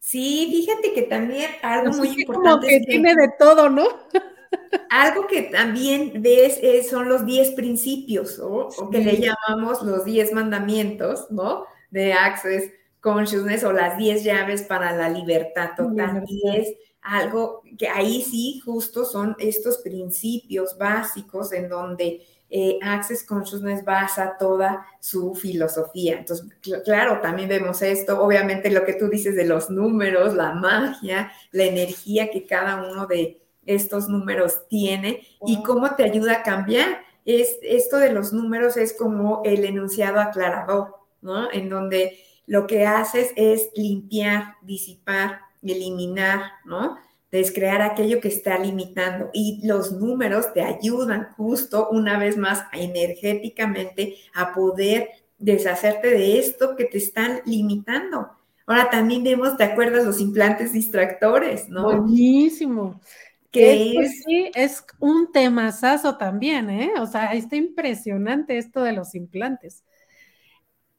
[0.00, 2.50] Sí, fíjate que también algo muy importante.
[2.50, 3.86] Como que, tiene de todo, ¿no?
[4.90, 10.32] Algo que también ves eh, son los 10 principios, o que le llamamos los 10
[10.32, 11.66] mandamientos, ¿no?
[11.90, 16.24] De Access Consciousness o las 10 llaves para la libertad total.
[16.26, 23.24] Y es algo que ahí sí justo son estos principios básicos en donde eh, Access
[23.24, 26.18] Consciousness basa toda su filosofía.
[26.18, 26.46] Entonces,
[26.84, 31.64] claro, también vemos esto, obviamente lo que tú dices de los números, la magia, la
[31.64, 37.02] energía que cada uno de estos números tiene y cómo te ayuda a cambiar.
[37.24, 41.52] Es, esto de los números es como el enunciado aclarador, ¿no?
[41.52, 42.18] En donde
[42.50, 46.98] lo que haces es limpiar, disipar, eliminar, ¿no?
[47.30, 49.30] Descrear aquello que está limitando.
[49.32, 56.74] Y los números te ayudan justo una vez más energéticamente a poder deshacerte de esto
[56.74, 58.32] que te están limitando.
[58.66, 61.84] Ahora también vemos, ¿te acuerdas los implantes distractores, no?
[61.84, 63.00] Buenísimo
[63.52, 66.92] que es, sí, es un temazazo también, ¿eh?
[67.00, 69.84] O sea, está impresionante esto de los implantes.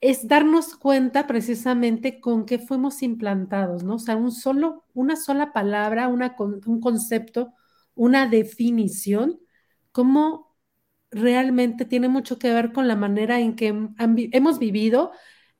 [0.01, 3.95] Es darnos cuenta precisamente con qué fuimos implantados, ¿no?
[3.95, 7.53] O sea, un solo, una sola palabra, un concepto,
[7.93, 9.39] una definición,
[9.91, 10.57] cómo
[11.11, 13.67] realmente tiene mucho que ver con la manera en que
[14.31, 15.11] hemos vivido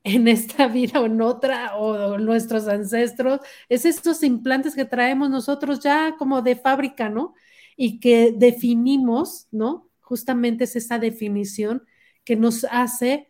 [0.04, 5.80] en esta vida o en otra, o nuestros ancestros, es estos implantes que traemos nosotros
[5.80, 7.34] ya como de fábrica, ¿no?
[7.76, 9.88] Y que definimos, ¿no?
[10.00, 11.84] Justamente es esa definición
[12.24, 13.28] que nos hace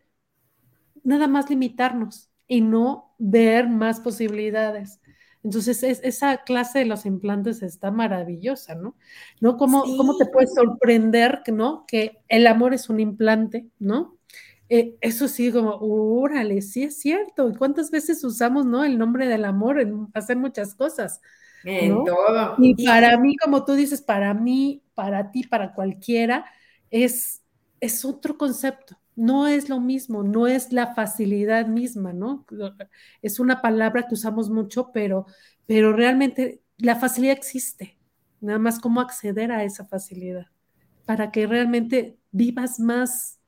[1.05, 5.01] nada más limitarnos y no ver más posibilidades.
[5.45, 8.97] Entonces, esa clase de los implantes está maravillosa, ¿no?
[9.41, 9.57] ¿No?
[9.57, 9.97] ¿Cómo, Sí.
[9.97, 11.85] cómo te puede sorprender, ¿no?
[11.87, 14.19] Que el amor es un implante, ¿no?
[14.69, 17.49] Eh, eso sí, como, órale, sí es cierto.
[17.51, 18.85] ¿Y cuántas veces usamos, ¿no?
[18.85, 21.21] El nombre del amor en hacer muchas cosas,
[21.65, 22.05] En ¿no?
[22.05, 22.57] todo.
[22.57, 26.47] Y Y- para mí, como tú dices, para mí, para ti, para cualquiera,
[26.91, 27.43] es,
[27.81, 28.99] es otro concepto.
[29.15, 32.47] No es lo mismo, no es la facilidad misma, ¿no?
[33.21, 35.27] Es una palabra que usamos mucho, pero,
[35.67, 37.99] pero realmente la facilidad existe.
[38.41, 40.47] Nada más cómo acceder a esa facilidad
[41.05, 43.41] para que realmente vivas más,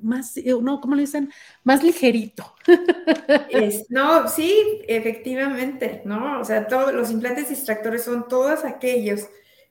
[0.00, 1.32] más, eh, no, ¿cómo le dicen?
[1.64, 2.54] Más ligerito.
[3.88, 6.40] No, sí, efectivamente, ¿no?
[6.40, 9.28] O sea, todos los implantes distractores son todos aquellos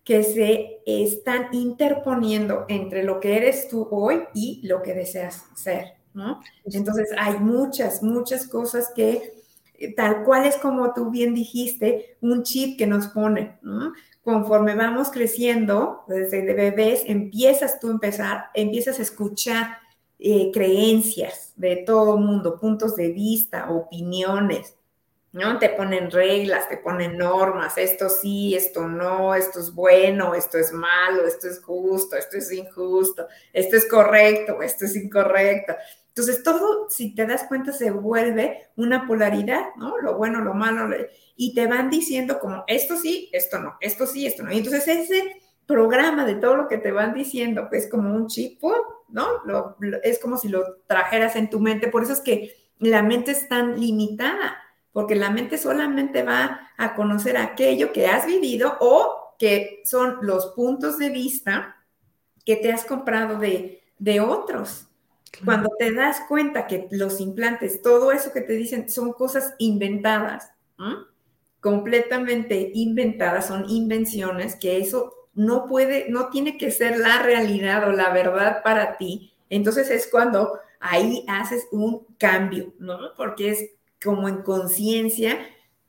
[0.08, 5.96] que se están interponiendo entre lo que eres tú hoy y lo que deseas ser,
[6.13, 6.39] ¿no?
[6.63, 9.34] Entonces hay muchas, muchas cosas que,
[9.74, 13.60] eh, tal cual es como tú bien dijiste, un chip que nos pone.
[14.24, 19.80] Conforme vamos creciendo, desde bebés, empiezas tú a empezar, empiezas a escuchar
[20.20, 24.74] eh, creencias de todo mundo, puntos de vista, opiniones,
[25.38, 25.60] ¿no?
[25.60, 30.71] Te ponen reglas, te ponen normas, esto sí, esto no, esto es bueno, esto es
[30.71, 35.76] malo, esto es justo, esto es injusto, esto es correcto, esto es incorrecto.
[36.08, 40.00] Entonces, todo, si te das cuenta, se vuelve una polaridad, ¿no?
[40.00, 40.89] Lo bueno, lo malo,
[41.36, 44.52] y te van diciendo como, esto sí, esto no, esto sí, esto no.
[44.52, 48.60] Y entonces ese programa de todo lo que te van diciendo, pues como un chip,
[49.10, 49.28] ¿no?
[50.02, 51.89] Es como si lo trajeras en tu mente.
[51.89, 54.58] Por eso es que la mente es tan limitada,
[54.97, 60.47] porque la mente solamente va a conocer aquello que has vivido o que son los
[60.55, 61.86] puntos de vista
[62.43, 64.88] que te has comprado de, de otros.
[65.45, 70.49] Cuando te das cuenta que los implantes, todo eso que te dicen son cosas inventadas,
[70.79, 70.95] ¿eh?
[71.60, 77.91] completamente inventadas, son invenciones, que eso no puede, no tiene que ser la realidad o
[77.91, 79.31] la verdad para ti.
[79.51, 82.97] Entonces es cuando ahí haces un cambio, ¿no?
[83.15, 83.76] Porque es
[84.08, 85.38] como en conciencia,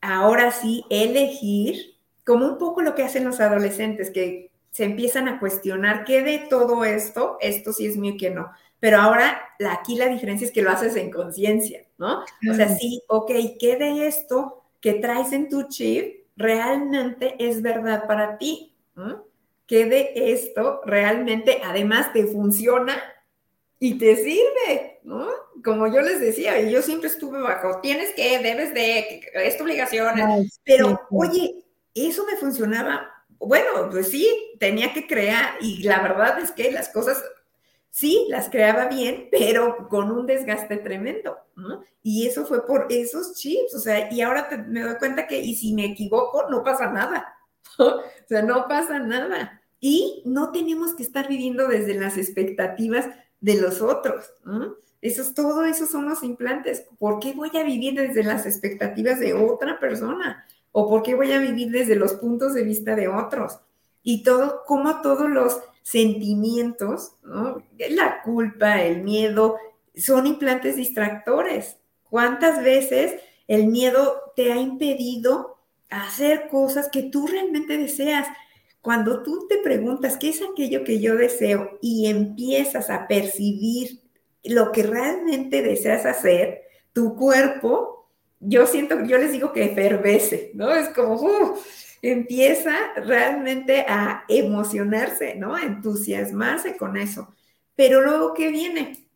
[0.00, 1.94] ahora sí elegir,
[2.26, 6.40] como un poco lo que hacen los adolescentes, que se empiezan a cuestionar qué de
[6.50, 8.50] todo esto, esto sí es mío y qué no.
[8.80, 12.24] Pero ahora la, aquí la diferencia es que lo haces en conciencia, ¿no?
[12.50, 18.08] O sea, sí, ok, ¿qué de esto que traes en tu chip realmente es verdad
[18.08, 18.74] para ti?
[18.96, 19.26] ¿no?
[19.68, 23.00] ¿Qué de esto realmente además te funciona
[23.78, 24.98] y te sirve?
[25.04, 25.28] ¿no?
[25.64, 29.64] Como yo les decía, y yo siempre estuve bajo, tienes que, debes de, es tu
[29.64, 33.08] obligación, Ay, pero sí, oye, eso me funcionaba.
[33.38, 37.22] Bueno, pues sí, tenía que crear y la verdad es que las cosas
[37.90, 41.82] sí, las creaba bien, pero con un desgaste tremendo, ¿no?
[42.02, 45.40] Y eso fue por esos chips, o sea, y ahora te, me doy cuenta que,
[45.40, 47.34] y si me equivoco, no pasa nada,
[47.78, 49.60] o sea, no pasa nada.
[49.80, 53.06] Y no tenemos que estar viviendo desde las expectativas
[53.40, 54.76] de los otros, ¿no?
[55.00, 56.86] Eso es todo, esos son los implantes.
[56.98, 60.46] ¿Por qué voy a vivir desde las expectativas de otra persona?
[60.72, 63.60] ¿O por qué voy a vivir desde los puntos de vista de otros?
[64.02, 69.56] Y todo, como todos los sentimientos, la culpa, el miedo,
[69.94, 71.76] son implantes distractores.
[72.10, 75.58] ¿Cuántas veces el miedo te ha impedido
[75.90, 78.26] hacer cosas que tú realmente deseas?
[78.80, 84.00] Cuando tú te preguntas qué es aquello que yo deseo y empiezas a percibir
[84.48, 90.70] lo que realmente deseas hacer, tu cuerpo, yo siento, yo les digo que efervece, ¿no?
[90.74, 91.58] Es como, uh,
[92.02, 95.54] empieza realmente a emocionarse, ¿no?
[95.54, 97.34] A entusiasmarse con eso.
[97.74, 99.08] Pero luego, ¿qué viene?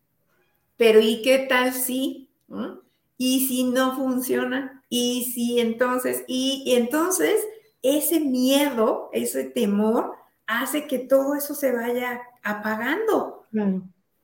[0.77, 2.31] Pero ¿y qué tal si?
[2.49, 2.83] ¿no?
[3.17, 4.83] ¿Y si no funciona?
[4.89, 6.25] ¿Y si entonces?
[6.27, 7.47] Y, y, entonces
[7.83, 10.15] ese miedo, ese temor,
[10.47, 13.47] hace que todo eso se vaya apagando.
[13.51, 13.83] Claro.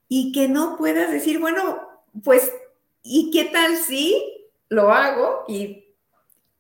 [0.08, 1.80] Y que no puedas decir, bueno,
[2.24, 2.52] pues,
[3.02, 4.22] ¿y qué tal si
[4.68, 5.94] lo hago y,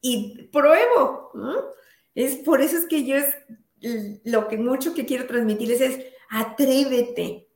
[0.00, 1.32] y pruebo?
[2.14, 3.34] Es por eso es que yo es
[4.24, 7.48] lo que mucho que quiero transmitirles es atrévete.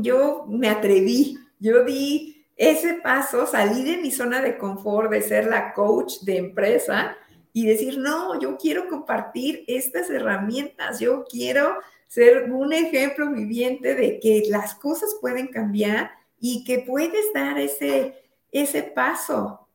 [0.00, 5.46] Yo me atreví, yo di ese paso, salí de mi zona de confort de ser
[5.46, 7.16] la coach de empresa
[7.52, 11.76] y decir, no, yo quiero compartir estas herramientas, yo quiero
[12.12, 18.14] ser un ejemplo viviente de que las cosas pueden cambiar y que puedes dar ese,
[18.50, 19.66] ese paso.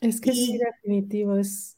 [0.00, 1.76] Es que y, sí, definitivo, es,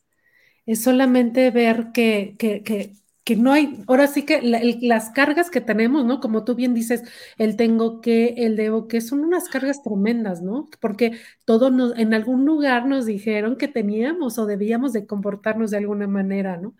[0.67, 2.93] es solamente ver que, que, que,
[3.25, 4.43] que no hay, ahora sí que
[4.83, 6.21] las cargas que tenemos, ¿no?
[6.21, 7.03] Como tú bien dices,
[7.39, 10.69] el tengo que, el debo que, son unas cargas tremendas, ¿no?
[10.81, 15.79] Porque todo nos, en algún lugar nos dijeron que teníamos o debíamos de comportarnos de
[15.79, 16.75] alguna manera, ¿no?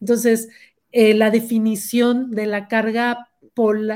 [0.00, 0.48] Entonces,
[0.92, 3.30] eh, la definición de la carga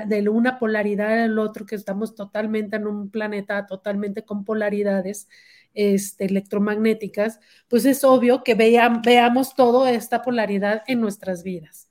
[0.07, 5.29] de una polaridad al otro, que estamos totalmente en un planeta totalmente con polaridades,
[5.75, 11.91] este, electromagnéticas, pues es obvio que veamos toda esta polaridad en nuestras vidas.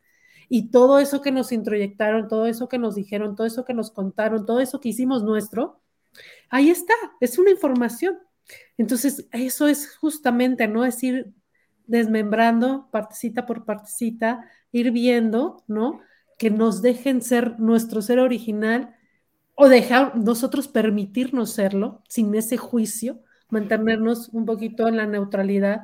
[0.49, 3.91] Y todo eso que nos introyectaron, todo eso que nos dijeron, todo eso que nos
[3.91, 5.82] contaron, todo eso que hicimos nuestro,
[6.49, 8.20] ahí está, es una información.
[8.78, 10.86] Entonces, eso es justamente, ¿no?
[10.86, 11.34] Es ir
[11.88, 16.01] desmembrando partecita por partecita, ir viendo, ¿no?
[16.38, 18.95] Que nos dejen ser nuestro ser original
[19.55, 25.84] o dejar nosotros permitirnos serlo sin ese juicio, mantenernos un poquito en la neutralidad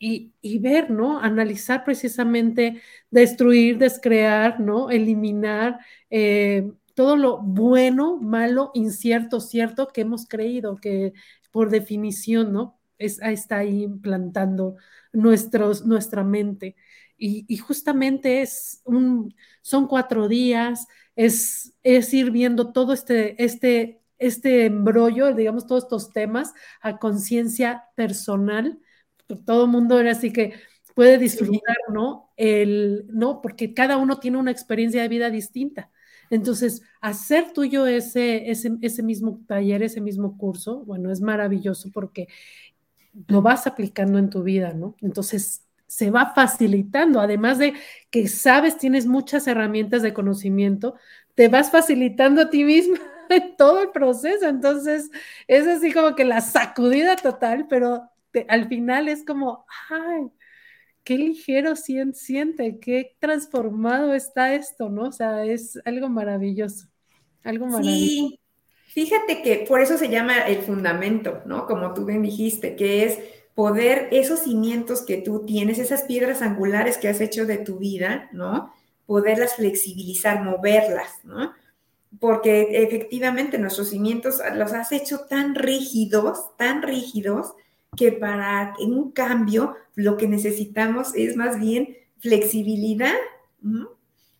[0.00, 1.20] y, ver, ¿no?
[1.20, 4.90] Analizar precisamente, destruir, descrear, ¿no?
[4.90, 11.14] Eliminar eh, todo lo bueno, malo, incierto, cierto que hemos creído, que
[11.52, 12.78] por definición, ¿no?
[12.98, 14.76] Es, está ahí implantando
[15.12, 16.76] nuestros, nuestra mente.
[17.18, 24.66] Y, justamente es un, son cuatro días, es, es ir viendo todo este, este, este
[24.66, 28.78] embrollo, digamos, todos estos temas a conciencia personal
[29.36, 30.54] todo el mundo era así que
[30.94, 32.30] puede disfrutar, ¿no?
[32.36, 33.40] El, ¿no?
[33.40, 35.90] Porque cada uno tiene una experiencia de vida distinta.
[36.30, 42.28] Entonces, hacer tuyo ese, ese, ese mismo taller, ese mismo curso, bueno, es maravilloso porque
[43.28, 44.96] lo vas aplicando en tu vida, ¿no?
[45.00, 47.74] Entonces, se va facilitando, además de
[48.10, 50.94] que sabes, tienes muchas herramientas de conocimiento,
[51.34, 52.96] te vas facilitando a ti mismo
[53.30, 54.46] en todo el proceso.
[54.46, 55.10] Entonces,
[55.48, 58.10] es así como que la sacudida total, pero
[58.48, 60.30] al final es como, ay,
[61.04, 65.04] qué ligero siente, qué transformado está esto, ¿no?
[65.04, 66.86] O sea, es algo maravilloso,
[67.42, 68.28] algo maravilloso.
[68.28, 68.38] Sí,
[68.88, 71.64] fíjate que por eso se llama el fundamento, ¿no?
[71.64, 73.18] Como tú bien dijiste, que es
[73.58, 78.28] poder, esos cimientos que tú tienes, esas piedras angulares que has hecho de tu vida,
[78.30, 78.72] ¿no?
[79.04, 81.50] Poderlas flexibilizar, moverlas, ¿no?
[82.20, 87.54] Porque efectivamente nuestros cimientos los has hecho tan rígidos, tan rígidos,
[87.96, 93.16] que para un cambio lo que necesitamos es más bien flexibilidad.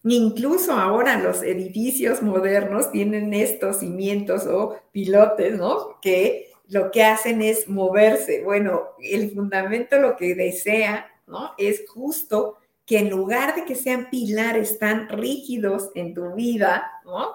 [0.05, 6.01] Incluso ahora los edificios modernos tienen estos cimientos o pilotes, ¿no?
[6.01, 8.43] Que lo que hacen es moverse.
[8.43, 11.53] Bueno, el fundamento lo que desea, ¿no?
[11.59, 17.33] Es justo que en lugar de que sean pilares tan rígidos en tu vida, ¿no?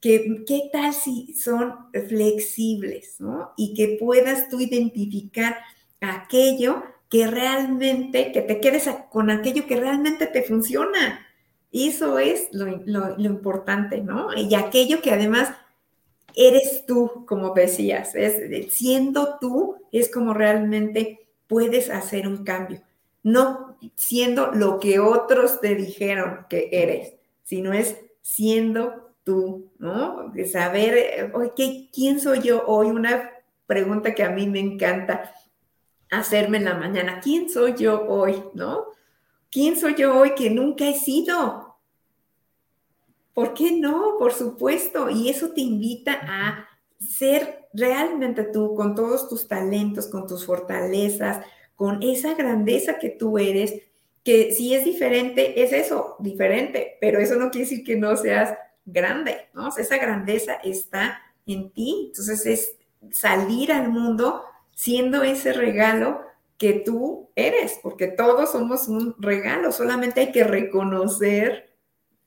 [0.00, 3.52] ¿Qué tal si son flexibles, ¿no?
[3.56, 5.56] Y que puedas tú identificar
[6.00, 11.26] aquello que realmente, que te quedes con aquello que realmente te funciona.
[11.72, 12.68] Eso es lo,
[13.18, 14.28] importante, ¿no?
[14.36, 15.50] Y aquello que además
[16.36, 22.82] eres tú, como decías, es, siendo tú es como realmente puedes hacer un cambio,
[23.22, 30.30] no siendo lo que otros te dijeron que eres, sino es siendo tú, ¿no?
[30.30, 32.88] De saber, oye, ¿quién soy yo hoy?
[32.88, 33.30] Una
[33.66, 35.32] pregunta que a mí me encanta
[36.10, 38.86] hacerme en la mañana, ¿quién soy yo hoy, no?
[39.50, 41.63] ¿Quién soy yo hoy que nunca he sido?
[43.34, 44.16] ¿Por qué no?
[44.18, 45.10] Por supuesto.
[45.10, 46.68] Y eso te invita a
[46.98, 53.36] ser realmente tú, con todos tus talentos, con tus fortalezas, con esa grandeza que tú
[53.38, 53.82] eres,
[54.22, 58.56] que si es diferente, es eso, diferente, pero eso no quiere decir que no seas
[58.86, 59.68] grande, ¿no?
[59.68, 62.06] esa grandeza está en ti.
[62.08, 62.76] Entonces es
[63.10, 64.42] salir al mundo
[64.74, 66.22] siendo ese regalo
[66.56, 71.74] que tú eres, porque todos somos un regalo, solamente hay que reconocer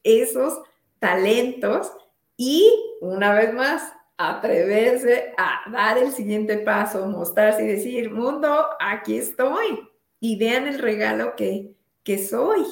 [0.04, 0.62] esos
[1.00, 1.92] talentos
[2.38, 2.72] y
[3.02, 9.80] una vez más atreverse a dar el siguiente paso, mostrarse y decir, mundo, aquí estoy
[10.20, 12.64] y vean el regalo que, que soy.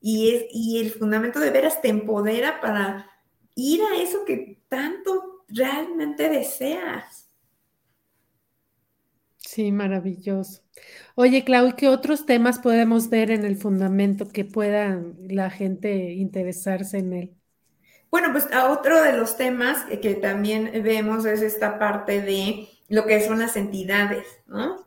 [0.00, 3.10] Y, es, y el fundamento de veras te empodera para
[3.54, 7.28] ir a eso que tanto realmente deseas.
[9.38, 10.62] Sí, maravilloso.
[11.16, 16.98] Oye, Clau, ¿qué otros temas podemos ver en el fundamento que pueda la gente interesarse
[16.98, 17.39] en él?
[18.10, 23.20] Bueno, pues otro de los temas que, también vemos es esta parte de lo que
[23.20, 24.84] son las entidades, ¿no?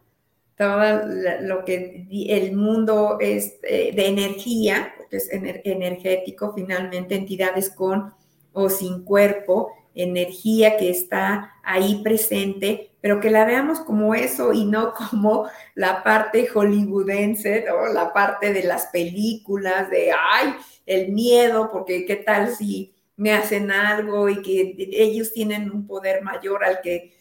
[0.57, 1.01] Todo
[1.41, 8.13] lo que el mundo es eh, de energía, que es energético, finalmente entidades con
[8.51, 14.65] o sin cuerpo, energía que está ahí presente, pero que la veamos como eso y
[14.65, 20.55] no como la parte hollywoodense, la parte de las películas, de, ay,
[20.85, 26.21] el miedo, porque qué tal si me hacen algo y que ellos tienen un poder
[26.23, 27.13] mayor al que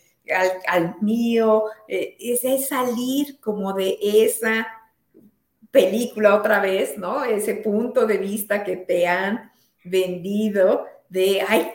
[0.68, 4.68] al, mío, eh, es, salir como de esa
[5.70, 7.24] película otra vez, ¿no?
[7.24, 9.50] Ese punto de vista que te han
[9.84, 11.72] vendido de, ay,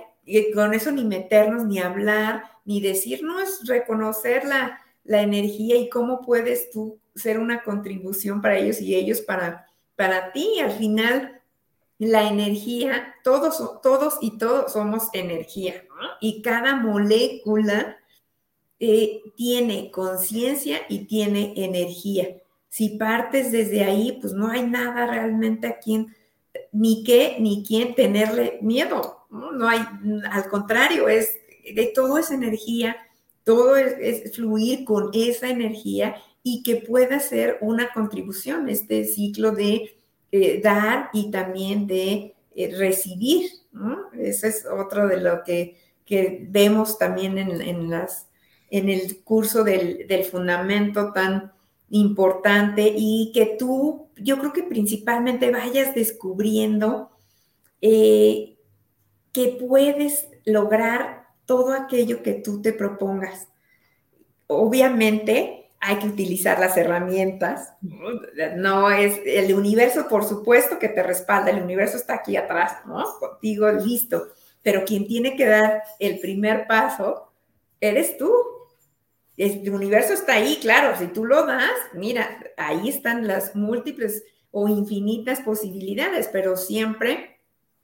[0.54, 5.90] con eso ni meternos, ni hablar, ni decir, no es reconocer la, la energía y
[5.90, 9.66] cómo puedes tú ser una contribución para ellos y ellos para,
[9.96, 10.60] para ti.
[10.60, 11.37] Al final,
[12.00, 15.84] la energía, todos, todos y todos somos energía,
[16.22, 17.98] Y cada molécula
[18.80, 22.38] eh, tiene conciencia y tiene energía.
[22.70, 26.16] Si partes desde ahí, pues no hay nada realmente a quien,
[26.72, 29.26] ni qué, ni quién tenerle miedo.
[29.32, 29.80] No, hay,
[30.32, 31.40] al contrario, es,
[31.74, 32.96] de todo es energía,
[33.44, 39.97] todo es, fluir con esa energía y que pueda ser una contribución, este ciclo de
[40.32, 43.50] eh, dar y también de eh, recibir.
[43.72, 44.12] ¿no?
[44.14, 48.28] Ese es otro de lo que, que vemos también en, en las
[48.70, 51.54] en el curso del, fundamento tan
[51.90, 57.12] importante y que tú, yo creo que principalmente vayas descubriendo
[57.82, 58.58] eh,
[59.32, 63.48] que puedes lograr todo aquello que tú te propongas.
[64.48, 67.74] Obviamente hay que utilizar las herramientas,
[68.56, 73.04] no es el universo, por supuesto que te respalda, el universo está aquí atrás, ¿no?
[73.20, 74.28] Contigo, listo,
[74.64, 77.32] pero quien tiene que dar el primer paso
[77.80, 78.34] eres tú,
[79.38, 84.68] el universo está ahí, claro, si tú lo das, mira, ahí están las múltiples o
[84.68, 87.40] infinitas posibilidades, pero siempre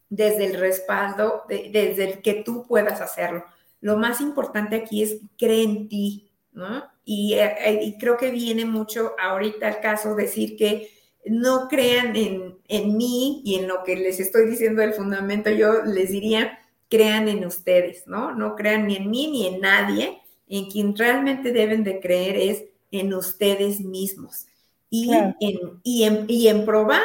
[0.10, 3.46] desde el respaldo, desde el que tú puedas hacerlo.
[3.82, 6.84] Lo más importante aquí es creer en ti, ¿no?
[7.06, 10.90] Y, eh, y, creo que viene mucho ahorita al caso decir que
[11.26, 15.84] no crean en, en mí y en lo que les estoy diciendo del fundamento, yo
[15.84, 18.34] les diría, crean en ustedes, ¿no?
[18.36, 22.64] No crean ni en mí ni en nadie, en quien realmente deben de creer es
[22.92, 24.46] en ustedes mismos
[24.90, 25.36] y, en,
[25.84, 27.02] y, en, y en probar.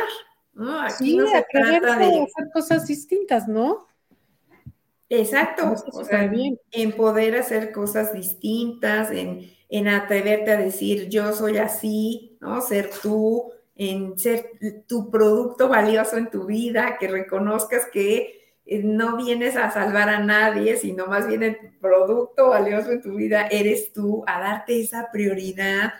[0.52, 0.80] ¿no?
[0.80, 3.87] Aquí no se trata de hacer cosas distintas, ¿no?
[5.10, 6.30] Exacto, o sea,
[6.70, 12.60] en poder hacer cosas distintas, en, en atreverte a decir yo soy así, ¿no?
[12.60, 14.50] Ser tú, en ser
[14.86, 20.20] tu producto valioso en tu vida, que reconozcas que eh, no vienes a salvar a
[20.20, 25.08] nadie, sino más bien el producto valioso en tu vida eres tú, a darte esa
[25.10, 25.94] prioridad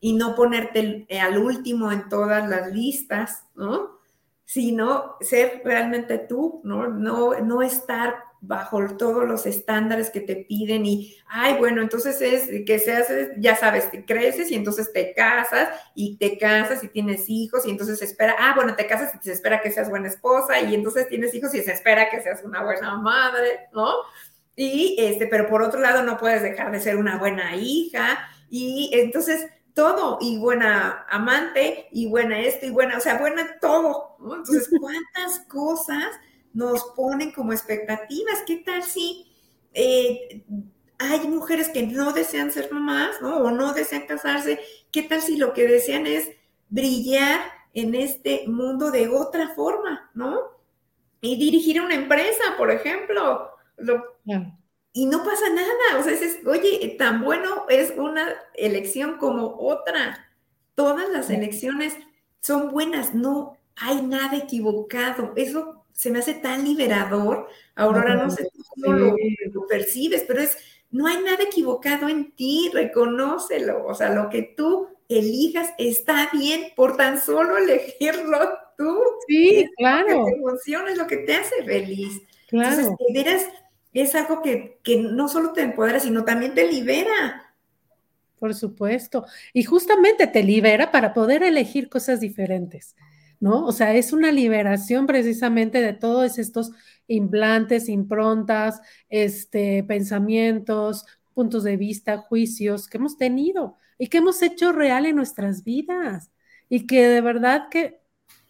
[0.00, 3.98] y no ponerte al último en todas las listas, ¿no?
[4.44, 6.88] Sino ser realmente tú, ¿no?
[6.88, 8.14] No, no estar
[8.46, 13.32] bajo todos los estándares que te piden y, ay, bueno, entonces es que se hace,
[13.38, 17.70] ya sabes, te creces y entonces te casas y te casas y tienes hijos y
[17.70, 20.74] entonces se espera, ah, bueno, te casas y se espera que seas buena esposa y
[20.74, 23.92] entonces tienes hijos y se espera que seas una buena madre, ¿no?
[24.56, 28.90] Y este, pero por otro lado no puedes dejar de ser una buena hija y
[28.92, 34.36] entonces todo y buena amante y buena esto y buena, o sea, buena todo, ¿no?
[34.36, 36.06] Entonces, ¿cuántas cosas?
[36.54, 38.42] Nos ponen como expectativas.
[38.46, 39.26] ¿Qué tal si
[39.74, 40.44] eh,
[40.98, 43.38] hay mujeres que no desean ser mamás, ¿no?
[43.38, 44.60] O no desean casarse?
[44.90, 46.30] ¿Qué tal si lo que desean es
[46.68, 47.40] brillar
[47.74, 50.38] en este mundo de otra forma, ¿no?
[51.20, 53.50] Y dirigir una empresa, por ejemplo.
[54.92, 55.98] Y no pasa nada.
[55.98, 60.30] O sea, es, oye, tan bueno es una elección como otra.
[60.76, 61.96] Todas las elecciones
[62.40, 65.32] son buenas, no hay nada equivocado.
[65.34, 67.48] Eso se me hace tan liberador.
[67.74, 70.58] Aurora, no sé cómo lo, percibes, pero es,
[70.90, 73.86] no hay nada equivocado en ti, reconócelo.
[73.86, 78.38] O sea, lo que tú elijas está bien por tan solo elegirlo
[78.76, 79.00] tú.
[79.26, 80.20] Sí, claro.
[80.20, 82.20] Lo que te emociona, es lo que te hace feliz.
[82.48, 82.76] Claro.
[82.76, 83.46] Entonces, de veras,
[83.92, 87.54] es algo que, que no solo te empodera, sino también te libera.
[88.38, 89.24] Por supuesto.
[89.52, 92.96] Y justamente te libera para poder elegir cosas diferentes.
[93.44, 93.66] ¿No?
[93.66, 96.70] O sea, es una liberación precisamente de todos estos
[97.06, 98.80] implantes, improntas,
[99.10, 105.16] este, pensamientos, puntos de vista, juicios que hemos tenido y que hemos hecho real en
[105.16, 106.30] nuestras vidas.
[106.70, 108.00] Y que de verdad que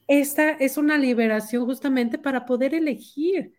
[0.06, 3.52] esta es una liberación justamente para poder elegir,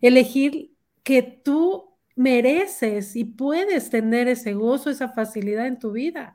[0.00, 0.74] elegir
[1.04, 6.34] que tú mereces y puedes tener ese gozo, esa facilidad en tu vida,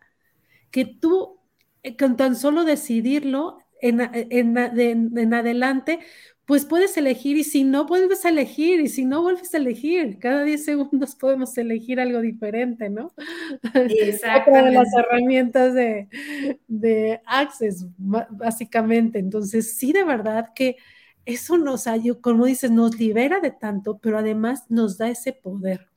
[0.71, 1.41] que tú
[1.83, 5.99] eh, con tan solo decidirlo en, en, adelante
[6.47, 10.17] pues puedes elegir y si no, vuelves a elegir y si no, vuelves a elegir.
[10.17, 13.11] Cada 10 segundos podemos elegir algo diferente, ¿no?
[13.67, 16.07] Otra de las herramientas de,
[16.69, 19.19] de Access, básicamente.
[19.19, 20.77] Entonces, sí, de verdad que
[21.25, 21.83] eso nos,
[22.21, 25.89] como dices, nos libera de tanto, pero además nos da ese poder.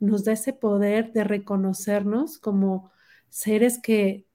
[0.00, 2.90] Nos da ese poder de reconocernos como
[3.28, 4.26] seres que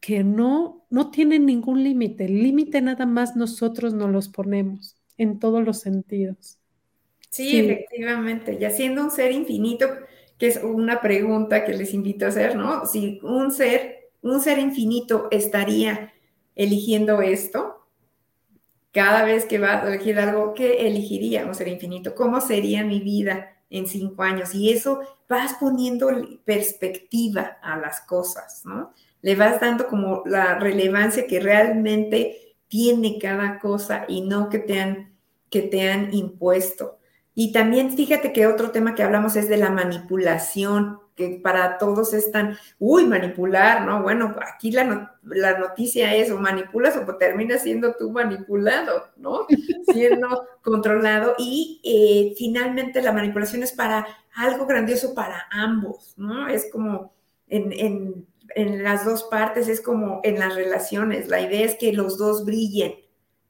[0.00, 2.24] que no, no tienen ningún límite.
[2.24, 6.58] El límite nada más nosotros nos los ponemos en todos los sentidos.
[7.28, 8.58] Sí, efectivamente.
[8.60, 9.86] Y siendo un ser infinito,
[10.38, 12.86] que es una pregunta que les invito a hacer, ¿no?
[12.86, 16.12] Si un ser, un ser infinito estaría
[16.56, 17.86] eligiendo esto,
[18.92, 22.14] cada vez que va a elegir algo, ¿qué elegiría un ser infinito?
[22.14, 24.54] ¿Cómo sería mi vida en cinco años?
[24.54, 26.08] Y eso vas poniendo
[26.44, 28.92] perspectiva a las cosas, ¿no?
[29.22, 34.80] Le vas dando como la relevancia que realmente tiene cada cosa y no que te
[34.80, 35.12] han,
[35.50, 36.98] que te han impuesto.
[37.34, 42.14] Y también fíjate que otro tema que hablamos es de la manipulación, que para todos
[42.14, 44.02] es tan, uy, manipular, ¿no?
[44.02, 49.46] Bueno, aquí la, la noticia es o manipulas o terminas siendo tú manipulado, ¿no?
[49.92, 51.34] Siendo controlado.
[51.38, 56.48] Y eh, finalmente la manipulación es para algo grandioso para ambos, ¿no?
[56.48, 57.12] Es como
[57.48, 58.26] en en
[58.56, 61.28] las dos partes, es como en las relaciones.
[61.28, 62.94] La idea es que los dos brillen.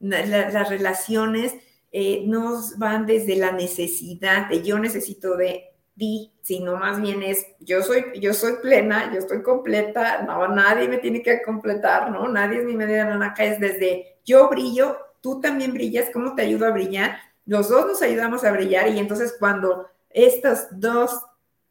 [0.01, 1.55] las relaciones
[1.92, 7.46] eh, no van desde la necesidad de yo necesito de ti, sino más bien es
[7.59, 12.28] yo soy, yo soy plena, yo estoy completa, no, nadie me tiene que completar, ¿no?
[12.28, 16.66] Nadie es mi medida naranja, es desde yo brillo, tú también brillas, ¿cómo te ayudo
[16.66, 17.18] a brillar?
[17.44, 21.20] Los dos nos ayudamos a brillar y entonces cuando estas dos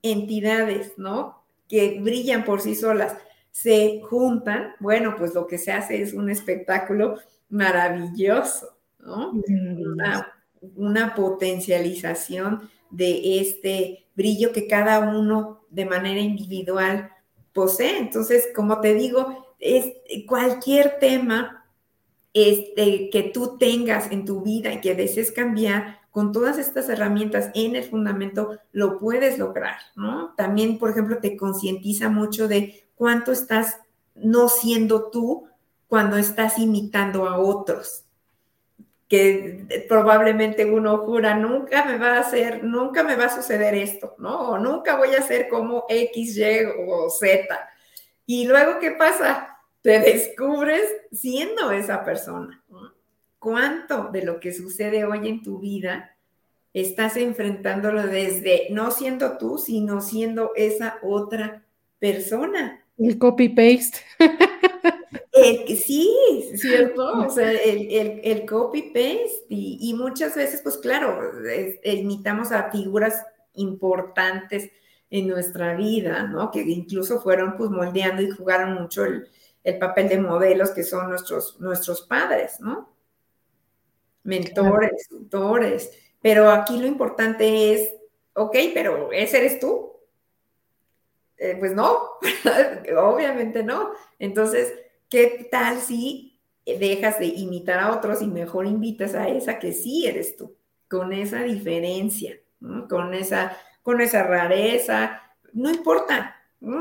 [0.01, 1.38] entidades, ¿no?
[1.69, 3.15] Que brillan por sí solas,
[3.51, 9.33] se juntan, bueno, pues lo que se hace es un espectáculo maravilloso, ¿no?
[10.75, 17.11] Una, potencialización de este brillo que cada uno de manera individual
[17.53, 17.97] posee.
[17.97, 19.93] Entonces, como te digo, es
[20.27, 21.65] cualquier tema
[22.33, 27.51] este, que tú tengas en tu vida y que desees cambiar, con todas estas herramientas
[27.53, 30.33] en el fundamento lo puedes lograr, ¿no?
[30.35, 33.79] También, por ejemplo, te concientiza mucho de cuánto estás
[34.15, 35.47] no siendo tú
[35.87, 38.05] cuando estás imitando a otros.
[39.07, 44.15] Que probablemente uno jura, nunca me va a hacer, nunca me va a suceder esto,
[44.19, 44.51] ¿no?
[44.51, 47.69] O nunca voy a ser como X, Y o Z.
[48.25, 49.57] Y luego, ¿qué pasa?
[49.81, 52.63] Te descubres siendo esa persona.
[52.67, 52.88] ¿no?
[53.39, 56.15] Cuánto de lo que sucede hoy en tu vida
[56.73, 61.65] estás enfrentándolo desde no siendo tú, sino siendo esa otra
[61.97, 62.85] persona.
[62.97, 63.99] El copy-paste.
[65.75, 66.09] sí,
[66.55, 67.25] ¿cierto?
[67.25, 71.19] O sea, el, copy-paste y, muchas veces, pues claro,
[71.83, 73.25] imitamos a figuras
[73.55, 74.69] importantes
[75.09, 76.51] en nuestra vida, ¿no?
[76.51, 79.27] Que incluso fueron pues moldeando y jugaron mucho el,
[79.63, 82.88] el papel de modelos que son nuestros, nuestros padres, ¿no?
[84.23, 85.91] Mentores, tutores,
[86.21, 87.93] pero aquí lo importante es,
[88.33, 89.89] ok, pero ese eres tú.
[91.37, 91.97] Eh, pues no,
[92.97, 93.91] obviamente no.
[94.19, 94.73] Entonces,
[95.09, 100.05] ¿qué tal si dejas de imitar a otros y mejor invitas a esa que sí
[100.05, 100.55] eres tú,
[100.89, 102.37] con esa diferencia,
[102.89, 105.21] con, esa, con esa rareza?
[105.53, 106.35] No importa.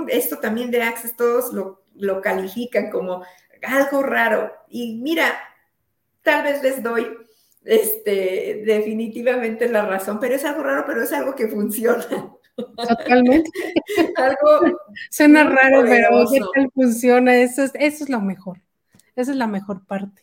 [0.08, 3.24] Esto también de Access todos lo, lo califican como
[3.62, 4.52] algo raro.
[4.68, 5.38] Y mira,
[6.22, 7.06] tal vez les doy
[7.68, 12.32] este, definitivamente la razón, pero es algo raro, pero es algo que funciona.
[12.56, 13.50] Totalmente.
[14.16, 14.78] algo
[15.10, 17.36] suena raro, pero ¿qué tal funciona?
[17.36, 18.62] Eso es, eso es lo mejor.
[19.14, 20.22] Esa es la mejor parte.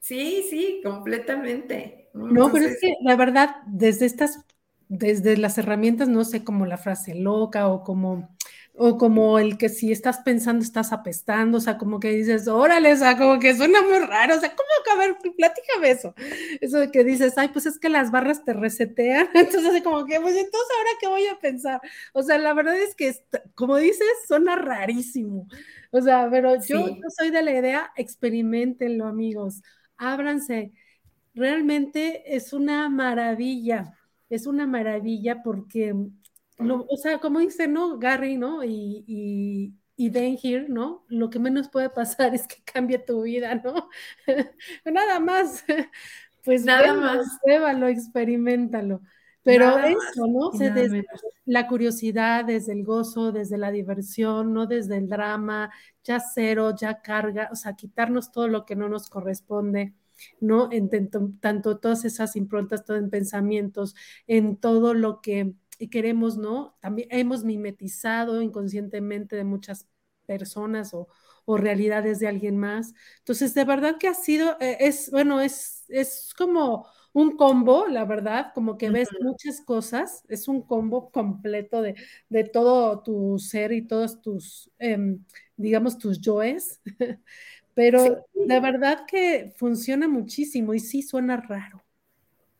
[0.00, 2.10] Sí, sí, completamente.
[2.12, 4.40] No, pero es que la verdad, desde estas,
[4.88, 8.35] desde las herramientas, no sé, como la frase loca o como
[8.78, 12.92] o como el que si estás pensando estás apestando, o sea, como que dices, órale,
[12.92, 16.14] o sea, como que suena muy raro, o sea, ¿cómo que a ver, platícame eso?
[16.60, 20.04] Eso de que dices, ay, pues es que las barras te resetean, entonces así como
[20.04, 21.80] que, pues entonces ahora qué voy a pensar,
[22.12, 23.14] o sea, la verdad es que,
[23.54, 25.48] como dices, suena rarísimo,
[25.90, 29.62] o sea, pero yo, yo soy de la idea, experimentenlo, amigos,
[29.96, 30.72] ábranse,
[31.34, 33.94] realmente es una maravilla,
[34.28, 35.94] es una maravilla porque
[36.58, 37.98] o sea, como dice, ¿no?
[37.98, 38.64] Gary, ¿no?
[38.64, 41.04] Y, y, y Dan here, ¿no?
[41.08, 43.88] Lo que menos puede pasar es que cambie tu vida, ¿no?
[44.84, 45.64] Nada más.
[46.44, 47.40] Pues nada más.
[47.42, 49.00] Pruébalo, experimentalo.
[49.42, 50.50] Pero eso, ¿no?
[50.50, 51.04] desde
[51.44, 55.72] la curiosidad, desde el gozo, desde la diversión, no desde el drama,
[56.04, 59.92] ya cero, ya carga, o sea, quitarnos todo lo que no nos corresponde
[60.40, 60.70] ¿no?
[60.72, 60.88] En
[61.40, 63.94] tanto, todas esas improntas, todo en pensamientos,
[64.26, 65.54] en todo lo que
[65.90, 66.76] queremos, ¿no?
[66.80, 69.86] También hemos mimetizado inconscientemente de muchas
[70.26, 71.08] personas o,
[71.44, 72.94] o realidades de alguien más.
[73.18, 78.04] Entonces, de verdad que ha sido, eh, es, bueno, es, es como un combo, la
[78.04, 81.94] verdad, como que ves muchas cosas, es un combo completo de,
[82.28, 84.98] de todo tu ser y todos tus, eh,
[85.56, 86.80] digamos, tus yoes,
[87.74, 91.85] pero la verdad que funciona muchísimo y sí suena raro.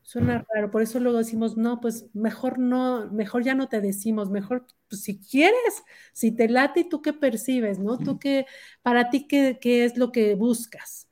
[0.07, 4.31] Suena raro, por eso luego decimos, no, pues mejor no, mejor ya no te decimos,
[4.31, 5.83] mejor pues, si quieres,
[6.13, 7.99] si te late y tú qué percibes, ¿no?
[7.99, 8.47] Tú qué,
[8.83, 11.09] para ti qué, qué es lo que buscas.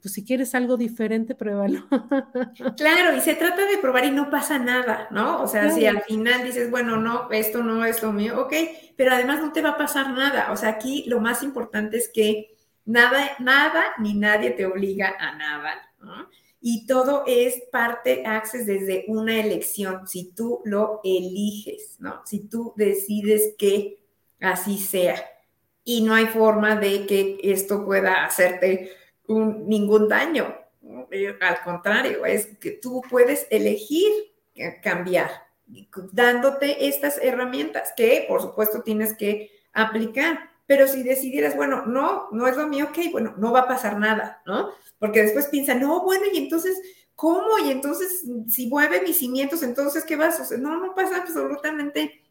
[0.00, 1.86] Pues si quieres algo diferente, pruébalo.
[2.78, 5.42] Claro, y se trata de probar y no pasa nada, ¿no?
[5.42, 8.54] O sea, si al final dices, bueno, no, esto no es lo mío, ok,
[8.96, 10.52] pero además no te va a pasar nada.
[10.52, 15.36] O sea, aquí lo más importante es que nada, nada ni nadie te obliga a
[15.36, 16.30] nada, ¿no?
[16.60, 22.22] Y todo es parte, Access, desde una elección, si tú lo eliges, ¿no?
[22.26, 23.98] Si tú decides que
[24.40, 25.24] así sea.
[25.84, 28.90] Y no hay forma de que esto pueda hacerte
[29.28, 30.54] ningún daño.
[31.10, 34.10] Eh, al contrario, es que tú puedes elegir
[34.82, 35.30] cambiar,
[36.12, 40.47] dándote estas herramientas que, por supuesto, tienes que aplicar.
[40.68, 43.98] Pero si decidieras, bueno, no, no es lo mío, ok, bueno, no va a pasar
[43.98, 44.70] nada, ¿no?
[44.98, 46.80] porque después piensa, no, bueno, y entonces,
[47.14, 47.58] ¿cómo?
[47.64, 50.62] Y entonces, si mueve mis cimientos, entonces, ¿qué va a suceder?
[50.62, 52.22] No, no pasa absolutamente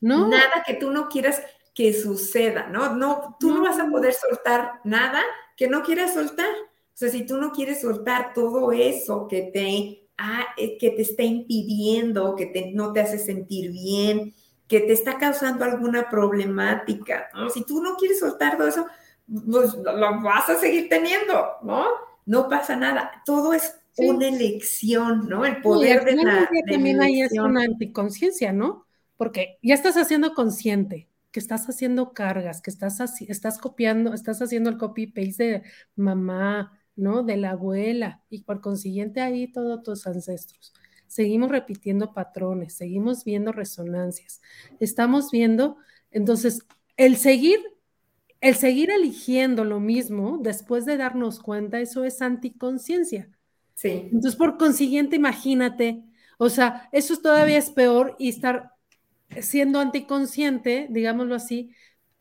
[0.00, 1.40] nada que tú no quieras
[1.74, 2.96] que suceda, ¿no?
[2.96, 3.62] No, tú no.
[3.62, 5.22] vas a poder soltar nada
[5.56, 6.48] que no quieras soltar.
[6.48, 11.22] O sea, si tú no quieres soltar todo eso que te, ah, que te está
[11.22, 14.34] impidiendo, que te, no te hace sentir bien,
[14.68, 17.50] que te está causando alguna problemática, ¿no?
[17.50, 18.86] Si tú no quieres soltar todo eso,
[19.50, 21.86] pues lo vas a seguir teniendo, ¿no?
[22.26, 23.22] no pasa nada.
[23.24, 25.46] Todo es una elección, ¿no?
[25.46, 26.48] El poder de la.
[26.68, 28.84] también ahí es una anticonciencia, ¿no?
[29.16, 32.98] Porque ya estás haciendo consciente que estás haciendo cargas, que estás,
[33.28, 35.62] estás copiando, estás haciendo el copy-paste de
[35.94, 37.22] mamá, ¿no?
[37.22, 40.72] De la abuela, y por consiguiente ahí todos tus ancestros.
[41.08, 44.40] Seguimos repitiendo patrones, seguimos viendo resonancias,
[44.80, 45.76] estamos viendo,
[46.10, 47.60] entonces, el seguir
[48.40, 53.28] el seguir eligiendo lo mismo después de darnos cuenta, eso es anticonciencia.
[53.74, 54.08] Sí.
[54.12, 56.04] Entonces, por consiguiente, imagínate,
[56.38, 58.72] o sea, eso todavía es peor y estar
[59.40, 61.72] siendo anticonsciente, digámoslo así.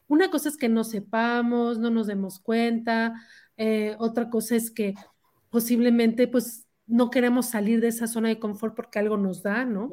[0.07, 3.13] Una cosa es que no sepamos, no nos demos cuenta,
[3.57, 4.93] eh, otra cosa es que
[5.49, 9.91] posiblemente pues no queremos salir de esa zona de confort porque algo nos da, ¿no?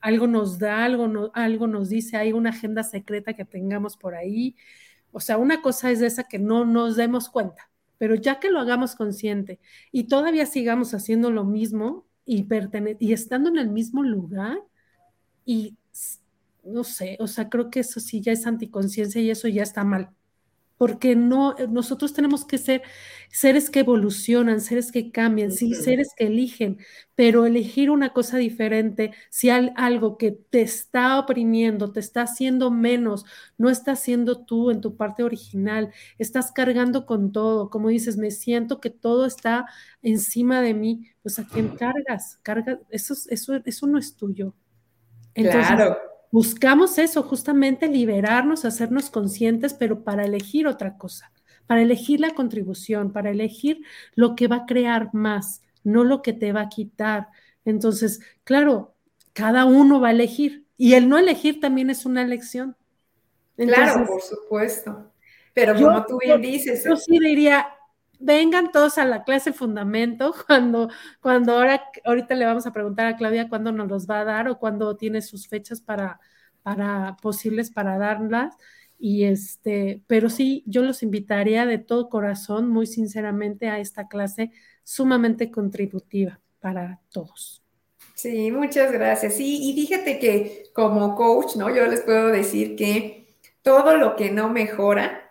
[0.00, 4.14] Algo nos da, algo, no, algo nos dice, hay una agenda secreta que tengamos por
[4.14, 4.54] ahí.
[5.10, 8.60] O sea, una cosa es esa que no nos demos cuenta, pero ya que lo
[8.60, 9.58] hagamos consciente
[9.90, 12.46] y todavía sigamos haciendo lo mismo y,
[13.00, 14.58] y estando en el mismo lugar
[15.46, 15.76] y
[16.62, 19.84] no sé, o sea, creo que eso sí ya es anticonciencia y eso ya está
[19.84, 20.10] mal
[20.78, 22.82] porque no, nosotros tenemos que ser
[23.30, 26.78] seres que evolucionan, seres que cambian, sí, seres que eligen,
[27.14, 32.70] pero elegir una cosa diferente, si hay algo que te está oprimiendo, te está haciendo
[32.70, 33.26] menos,
[33.58, 38.30] no estás siendo tú en tu parte original, estás cargando con todo, como dices, me
[38.30, 39.66] siento que todo está
[40.00, 44.54] encima de mí, pues a quién cargas, carga, eso, eso, eso no es tuyo.
[45.34, 45.98] claro
[46.30, 51.32] buscamos eso, justamente liberarnos, hacernos conscientes, pero para elegir otra cosa,
[51.66, 53.82] para elegir la contribución, para elegir
[54.14, 57.28] lo que va a crear más, no lo que te va a quitar.
[57.64, 58.94] Entonces, claro,
[59.32, 62.76] cada uno va a elegir y el no elegir también es una elección.
[63.56, 65.12] claro, por supuesto.
[65.54, 66.84] Pero como tú bien dices.
[66.84, 67.68] Yo sí diría,
[68.18, 70.88] vengan todos a la clase fundamento cuando,
[71.20, 74.48] cuando ahora, ahorita le vamos a preguntar a Claudia cuándo nos los va a dar
[74.48, 76.20] o cuándo tiene sus fechas para,
[76.62, 78.54] para posibles para darlas.
[78.98, 84.50] Y este, pero sí, yo los invitaría de todo corazón, muy sinceramente, a esta clase
[84.82, 87.62] sumamente contributiva para todos.
[88.14, 89.34] Sí, muchas gracias.
[89.34, 91.72] Sí, y fíjate que como coach, ¿no?
[91.72, 93.28] Yo les puedo decir que
[93.62, 95.30] todo lo que no mejora,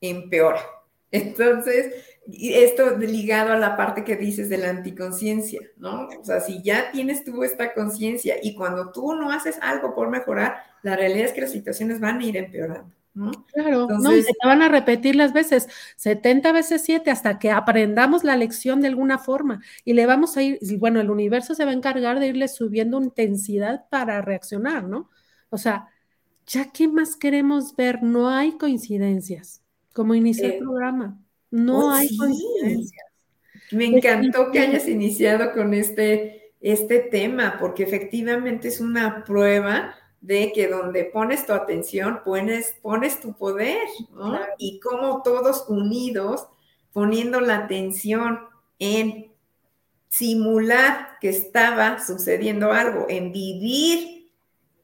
[0.00, 0.62] empeora.
[1.10, 1.92] Entonces,
[2.30, 6.08] esto ligado a la parte que dices de la anticonciencia, ¿no?
[6.20, 10.08] O sea, si ya tienes tú esta conciencia y cuando tú no haces algo por
[10.08, 12.92] mejorar, la realidad es que las situaciones van a ir empeorando.
[13.14, 13.30] ¿no?
[13.52, 18.24] Claro, no, y se van a repetir las veces, 70 veces 7, hasta que aprendamos
[18.24, 21.72] la lección de alguna forma y le vamos a ir, bueno, el universo se va
[21.72, 25.10] a encargar de irle subiendo intensidad para reaccionar, ¿no?
[25.50, 25.88] O sea,
[26.46, 29.62] ya qué más queremos ver, no hay coincidencias,
[29.92, 31.21] como inicia el eh, programa.
[31.52, 33.06] No hay coincidencias.
[33.70, 40.52] Me encantó que hayas iniciado con este, este tema, porque efectivamente es una prueba de
[40.52, 43.78] que donde pones tu atención, pones, pones tu poder,
[44.12, 44.38] ¿no?
[44.58, 46.46] Y como todos unidos,
[46.92, 48.40] poniendo la atención
[48.78, 49.32] en
[50.08, 54.30] simular que estaba sucediendo algo, en vivir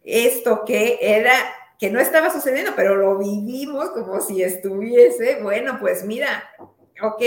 [0.02, 1.34] esto que era,
[1.78, 6.42] que no estaba sucediendo, pero lo vivimos como si estuviese, bueno, pues mira,
[7.00, 7.22] ok,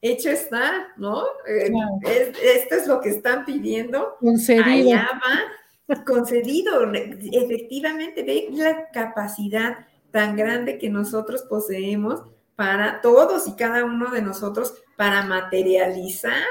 [0.00, 1.24] hecho está, ¿no?
[1.46, 1.70] Eh,
[2.42, 4.16] esto es lo que están pidiendo.
[4.18, 4.64] Concedido.
[4.64, 6.92] Allá va, concedido.
[6.92, 12.24] Efectivamente, ve la capacidad tan grande que nosotros poseemos
[12.56, 16.44] para todos y cada uno de nosotros para materializar,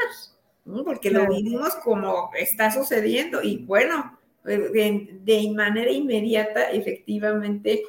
[0.65, 0.83] ¿no?
[0.83, 7.83] porque lo vivimos como está sucediendo y bueno, de, manera inmediata, efectivamente,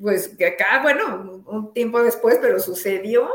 [0.00, 3.28] pues que acá, bueno, un tiempo después, pero sucedió.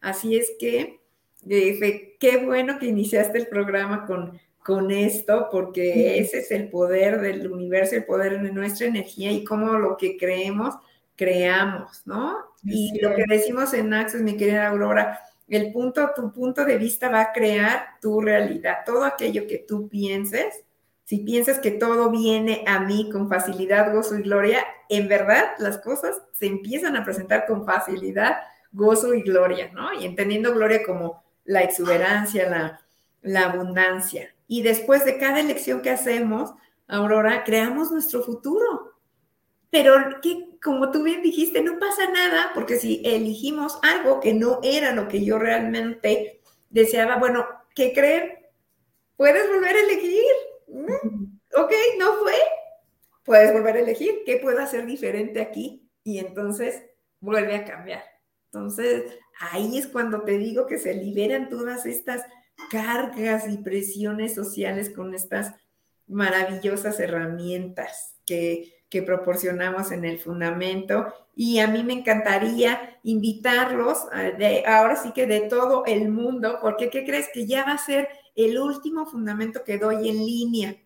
[0.00, 1.00] Así es que
[1.46, 7.50] qué bueno que iniciaste el programa con, con esto, porque ese es el poder del
[7.50, 10.74] universo, el poder de nuestra energía y cómo lo que creemos,
[11.16, 12.48] creamos, ¿no?
[12.64, 17.08] y lo que decimos en Access, mi querida Aurora, el punto, tu punto de vista
[17.08, 18.78] va a crear tu realidad.
[18.84, 20.64] Todo aquello que tú pienses,
[21.08, 25.78] si piensas que todo viene a mí con facilidad, gozo y gloria, en verdad las
[25.78, 28.36] cosas se empiezan a presentar con facilidad,
[28.72, 29.94] gozo y gloria, ¿no?
[29.94, 32.78] Y entendiendo gloria como la exuberancia,
[33.22, 34.34] la, abundancia.
[34.48, 36.52] Y después de cada elección que hacemos,
[36.86, 38.92] Aurora, creamos nuestro futuro.
[39.70, 44.60] Pero que, como tú bien dijiste, no pasa nada, porque si elegimos algo que no
[44.62, 48.46] era lo que yo realmente deseaba, bueno, ¿qué creen?
[49.16, 50.47] Puedes volver a elegir.
[50.68, 52.34] Ok, no fue.
[53.24, 54.22] Puedes volver a elegir.
[54.24, 55.88] ¿Qué puedo hacer diferente aquí?
[56.02, 56.82] Y entonces
[57.20, 58.02] vuelve a cambiar.
[58.46, 62.22] Entonces, ahí es cuando te digo que se liberan todas estas
[62.70, 65.54] cargas y presiones sociales con estas
[66.06, 71.12] maravillosas herramientas que, proporcionamos en el fundamento.
[71.36, 73.98] Y a mí me encantaría invitarlos,
[74.38, 77.28] de, ahora sí que de todo el mundo, porque ¿qué crees?
[77.32, 78.08] Que ya va a ser
[78.38, 80.76] el último fundamento que doy en línea.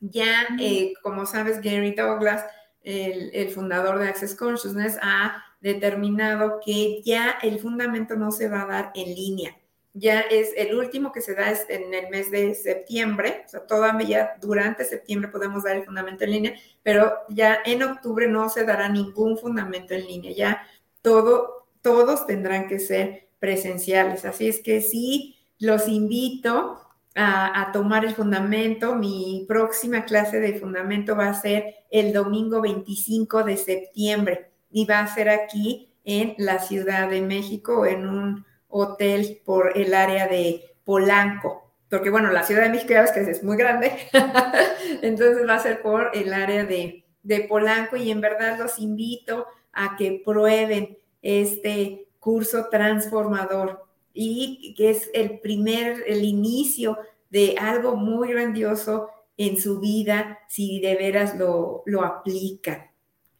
[0.00, 2.44] Ya, eh, como sabes, Gary Douglas,
[2.82, 8.62] el, el fundador de Access Consciousness, ha determinado que ya el fundamento no se va
[8.62, 9.56] a dar en línea.
[9.92, 14.32] Ya es el último que se da en el mes de septiembre, o sea, todavía
[14.40, 18.88] durante septiembre podemos dar el fundamento en línea, pero ya en octubre no se dará
[18.88, 20.66] ningún fundamento en línea, ya
[21.02, 24.24] todo, todos tendrán que ser presenciales.
[24.24, 26.80] Así es que sí, los invito
[27.14, 28.94] a, tomar el fundamento.
[28.96, 35.00] Mi próxima clase de fundamento va a ser el domingo 25 de septiembre y va
[35.00, 40.64] a ser aquí en la Ciudad de México, en un hotel por el área de
[40.84, 41.74] Polanco.
[41.88, 43.92] Porque bueno, la Ciudad de México ya ves que es muy grande,
[45.02, 47.04] entonces va a ser por el área de
[47.48, 55.10] Polanco y en verdad los invito a que prueben este curso transformador y que es
[55.14, 56.98] el primer, el inicio
[57.30, 62.90] de algo muy grandioso en su vida si de veras lo, lo aplican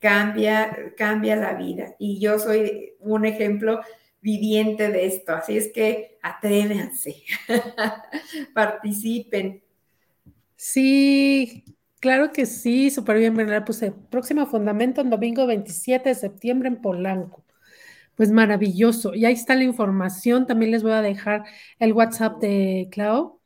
[0.00, 1.94] cambia, cambia la vida.
[1.98, 3.80] Y yo soy un ejemplo
[4.20, 5.32] viviente de esto.
[5.32, 7.22] Así es que atrévense,
[8.54, 9.62] participen.
[10.56, 11.64] Sí,
[12.00, 13.64] claro que sí, súper bien, Bernal.
[13.64, 17.44] Puse próximo fundamento en domingo 27 de septiembre en Polanco.
[18.20, 19.14] Pues maravilloso.
[19.14, 20.46] Y ahí está la información.
[20.46, 21.44] También les voy a dejar
[21.78, 23.40] el WhatsApp de Clau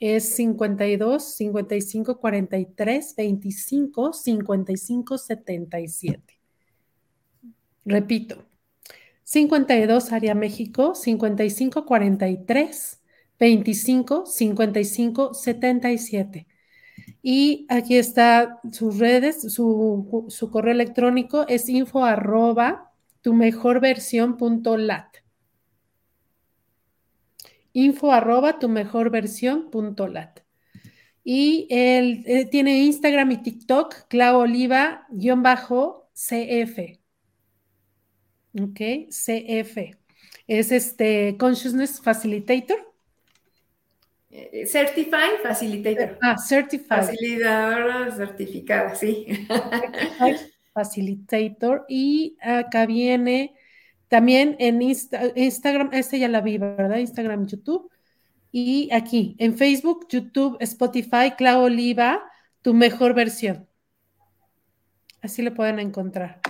[0.00, 6.40] es 52 55 43 25 55 77.
[7.84, 8.46] Repito,
[9.24, 13.02] 52 área México 55 43
[13.38, 16.46] 25 55 77.
[17.22, 22.93] Y aquí está sus redes, su, su correo electrónico es info arroba
[23.24, 25.24] tu mejor versión punto lat
[27.74, 30.40] info arroba tu mejor versión punto lat.
[31.22, 37.00] Y él, eh, tiene Instagram y TikTok, Clau Oliva, guion bajo CF.
[38.60, 39.96] Ok, CF.
[40.46, 42.94] Es este Consciousness Facilitator.
[44.30, 46.18] Eh, certified Facilitator.
[46.20, 46.86] Ah, Certified.
[46.86, 49.26] Facilitadora certificada, sí.
[50.74, 51.86] Facilitator.
[51.88, 53.54] Y acá viene
[54.08, 56.98] también en Instagram, esta ya la vi, ¿verdad?
[56.98, 57.90] Instagram, YouTube.
[58.52, 62.22] Y aquí, en Facebook, YouTube, Spotify, Clau Oliva,
[62.62, 63.66] tu mejor versión.
[65.22, 66.40] Así lo pueden encontrar.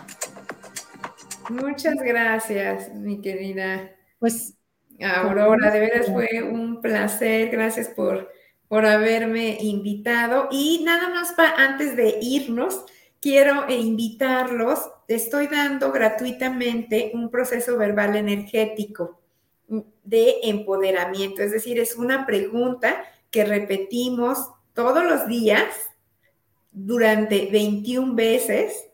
[1.49, 3.91] Muchas gracias, mi querida.
[4.19, 4.57] Pues
[5.01, 7.51] Aurora, de veras fue un placer.
[7.51, 8.31] Gracias por,
[8.69, 10.49] por haberme invitado.
[10.51, 12.85] Y nada más para antes de irnos,
[13.25, 14.81] quiero invitarlos.
[15.09, 19.19] Estoy dando gratuitamente un proceso verbal energético
[20.03, 21.43] de empoderamiento.
[21.43, 25.65] Es decir, es una pregunta que repetimos todos los días
[26.71, 28.91] durante 21 veces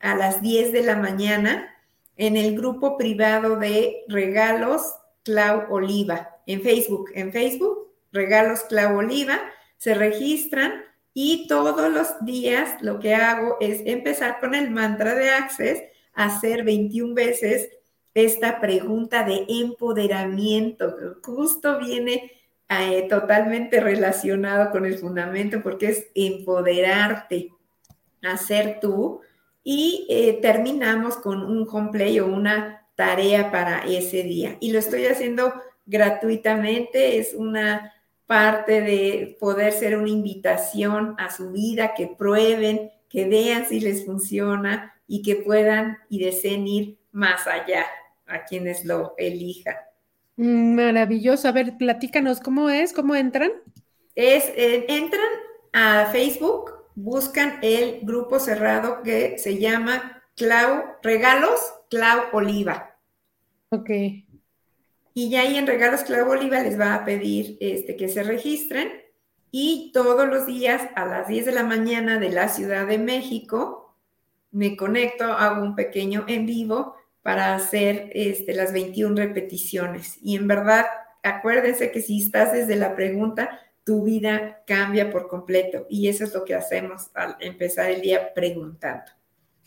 [0.00, 1.74] a las 10 de la mañana
[2.16, 4.82] en el grupo privado de Regalos
[5.24, 7.10] Clau Oliva en Facebook.
[7.14, 9.40] En Facebook, Regalos Clau Oliva,
[9.76, 15.30] se registran y todos los días lo que hago es empezar con el mantra de
[15.30, 15.82] Access,
[16.14, 17.68] hacer 21 veces
[18.14, 20.94] esta pregunta de empoderamiento.
[21.22, 22.32] Justo viene
[22.68, 27.50] eh, totalmente relacionado con el fundamento porque es empoderarte,
[28.22, 29.20] hacer tú.
[29.64, 34.56] Y eh, terminamos con un home o una tarea para ese día.
[34.60, 35.52] Y lo estoy haciendo
[35.86, 37.92] gratuitamente, es una
[38.32, 44.06] parte de poder ser una invitación a su vida, que prueben, que vean si les
[44.06, 47.84] funciona y que puedan y deseen ir más allá
[48.26, 49.76] a quienes lo elijan.
[50.36, 51.46] Mm, maravilloso.
[51.46, 52.94] A ver, platícanos, ¿cómo es?
[52.94, 53.52] ¿Cómo entran?
[54.14, 55.28] Es, eh, entran
[55.74, 61.60] a Facebook, buscan el grupo cerrado que se llama Clau Regalos
[61.90, 62.96] Clau Oliva.
[63.68, 63.90] Ok.
[65.14, 68.88] Y ya ahí en Regalos Clau Oliva les va a pedir este, que se registren
[69.50, 73.82] y todos los días a las 10 de la mañana de la Ciudad de México
[74.50, 80.18] me conecto, hago un pequeño en vivo para hacer este, las 21 repeticiones.
[80.22, 80.86] Y en verdad,
[81.22, 85.86] acuérdense que si estás desde la pregunta, tu vida cambia por completo.
[85.88, 89.10] Y eso es lo que hacemos al empezar el día preguntando.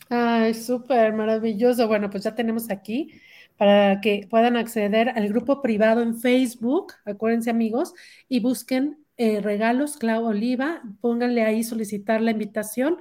[0.08, 1.88] Ay, súper maravilloso.
[1.88, 3.12] Bueno, pues ya tenemos aquí
[3.56, 7.94] para que puedan acceder al grupo privado en Facebook, acuérdense amigos,
[8.28, 12.98] y busquen eh, regalos Clau Oliva, pónganle ahí solicitar la invitación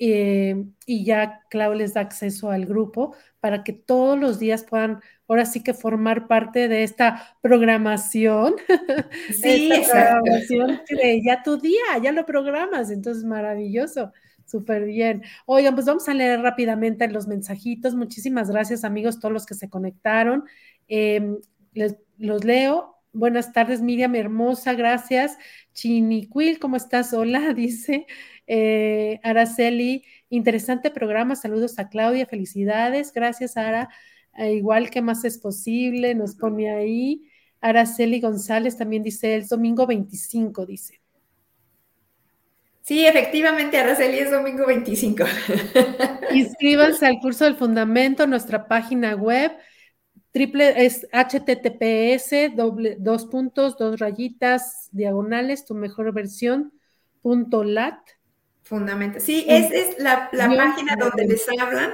[0.00, 5.00] eh, y ya Clau les da acceso al grupo para que todos los días puedan,
[5.28, 8.56] ahora sí que formar parte de esta programación.
[9.30, 14.12] Sí, esta programación que ya tu día, ya lo programas, entonces maravilloso.
[14.44, 15.22] Súper bien.
[15.46, 17.94] Oigan, pues vamos a leer rápidamente los mensajitos.
[17.94, 20.44] Muchísimas gracias, amigos, todos los que se conectaron.
[20.88, 21.38] Em,
[22.18, 22.94] los leo.
[23.12, 25.38] Buenas tardes, Miriam, hermosa, gracias.
[25.72, 27.12] Chiniquil, ¿cómo estás?
[27.14, 28.06] Hola, dice.
[28.46, 31.36] Eh, Araceli, interesante programa.
[31.36, 33.12] Saludos a Claudia, felicidades.
[33.12, 33.88] Gracias, Ara.
[34.36, 37.30] Eh, igual que más es posible, nos pone ahí.
[37.60, 41.03] Araceli González también dice el domingo 25, dice.
[42.84, 45.24] Sí, efectivamente, Araceli es domingo 25.
[46.34, 49.52] Inscríbanse al curso del fundamento, nuestra página web,
[50.32, 56.74] triple es https doble, dos puntos, dos rayitas, diagonales, tu mejor versión,
[57.22, 57.98] punto lat.
[58.64, 59.18] Fundamento.
[59.18, 61.90] Sí, es, es la, página donde les hablan,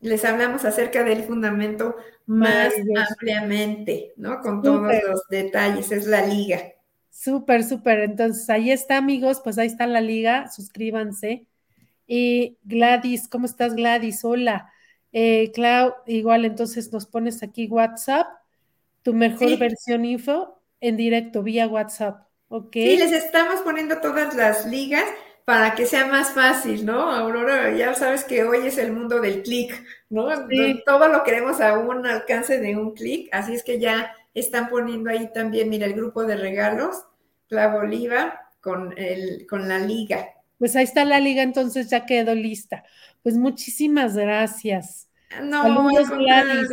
[0.00, 2.70] les hablamos acerca del fundamento más
[3.10, 4.42] ampliamente, ¿no?
[4.42, 6.60] Con todos los detalles, es la liga.
[7.14, 8.00] Súper, súper.
[8.00, 11.46] Entonces, ahí está, amigos, pues ahí está la liga, suscríbanse.
[12.08, 14.24] Y Gladys, ¿cómo estás, Gladys?
[14.24, 14.72] Hola.
[15.12, 18.26] Eh, Clau, igual entonces nos pones aquí WhatsApp,
[19.02, 22.72] tu mejor versión info en directo vía WhatsApp, ¿ok?
[22.72, 25.04] Sí, les estamos poniendo todas las ligas
[25.44, 27.12] para que sea más fácil, ¿no?
[27.12, 29.84] Aurora, ya sabes que hoy es el mundo del clic,
[30.14, 30.28] ¿no?
[30.86, 35.10] Todo lo queremos a un alcance de un clic, así es que ya están poniendo
[35.10, 37.04] ahí también, mira, el grupo de regalos,
[37.48, 40.28] Clavo Oliva, con, el, con la liga.
[40.58, 42.84] Pues ahí está la liga, entonces ya quedó lista.
[43.22, 45.08] Pues muchísimas gracias.
[45.42, 46.68] No, Saludos, Gladys.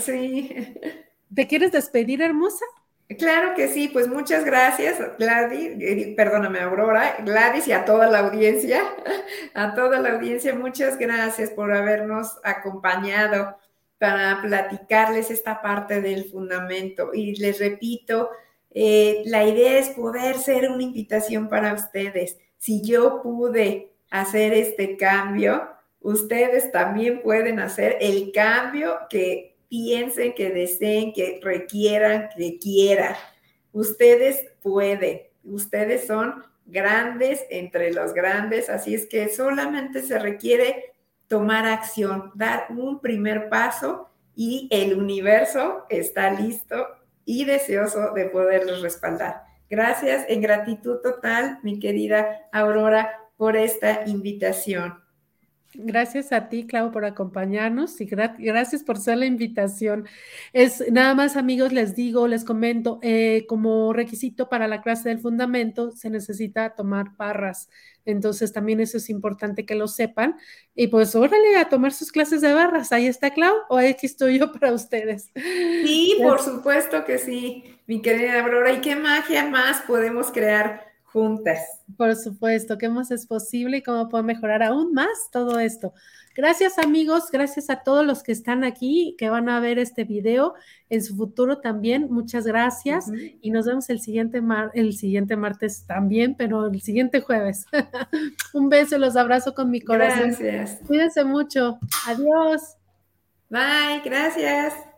[0.00, 0.54] Sí.
[1.34, 2.64] ¿Te quieres despedir, hermosa?
[3.18, 8.20] Claro que sí, pues muchas gracias, Gladys, eh, perdóname, Aurora, Gladys y a toda la
[8.20, 8.82] audiencia,
[9.54, 13.56] a toda la audiencia, muchas gracias por habernos acompañado
[13.98, 17.10] para platicarles esta parte del fundamento.
[17.14, 18.30] Y les repito,
[18.70, 22.36] eh, la idea es poder ser una invitación para ustedes.
[22.58, 25.68] Si yo pude hacer este cambio,
[26.00, 33.14] ustedes también pueden hacer el cambio que piensen, que deseen, que requieran, que quieran.
[33.72, 40.92] Ustedes pueden, ustedes son grandes entre los grandes, así es que solamente se requiere
[41.26, 46.88] tomar acción, dar un primer paso y el universo está listo
[47.24, 49.40] y deseoso de poderlos respaldar.
[49.70, 55.01] Gracias en gratitud total, mi querida Aurora, por esta invitación.
[55.74, 60.06] Gracias a ti, Clau, por acompañarnos y gracias por ser la invitación.
[60.52, 65.18] Es nada más, amigos, les digo, les comento, eh, como requisito para la clase del
[65.18, 67.70] fundamento se necesita tomar barras.
[68.04, 70.36] Entonces, también eso es importante que lo sepan.
[70.74, 72.92] Y pues, órale a tomar sus clases de barras.
[72.92, 75.30] Ahí está, Clau, o aquí estoy yo para ustedes.
[75.34, 78.72] Sí, por supuesto que sí, mi querida Aurora.
[78.72, 80.91] ¿Y qué magia más podemos crear?
[81.12, 81.60] Juntas.
[81.96, 85.92] Por supuesto, qué más es posible y cómo puedo mejorar aún más todo esto.
[86.34, 90.54] Gracias amigos, gracias a todos los que están aquí, que van a ver este video
[90.88, 92.08] en su futuro también.
[92.10, 93.10] Muchas gracias
[93.42, 97.66] y nos vemos el siguiente, mar el siguiente martes también, pero el siguiente jueves.
[98.54, 100.30] Un beso, los abrazo con mi corazón.
[100.38, 100.80] Gracias.
[100.86, 101.78] Cuídense mucho.
[102.06, 102.76] Adiós.
[103.50, 104.91] Bye, gracias.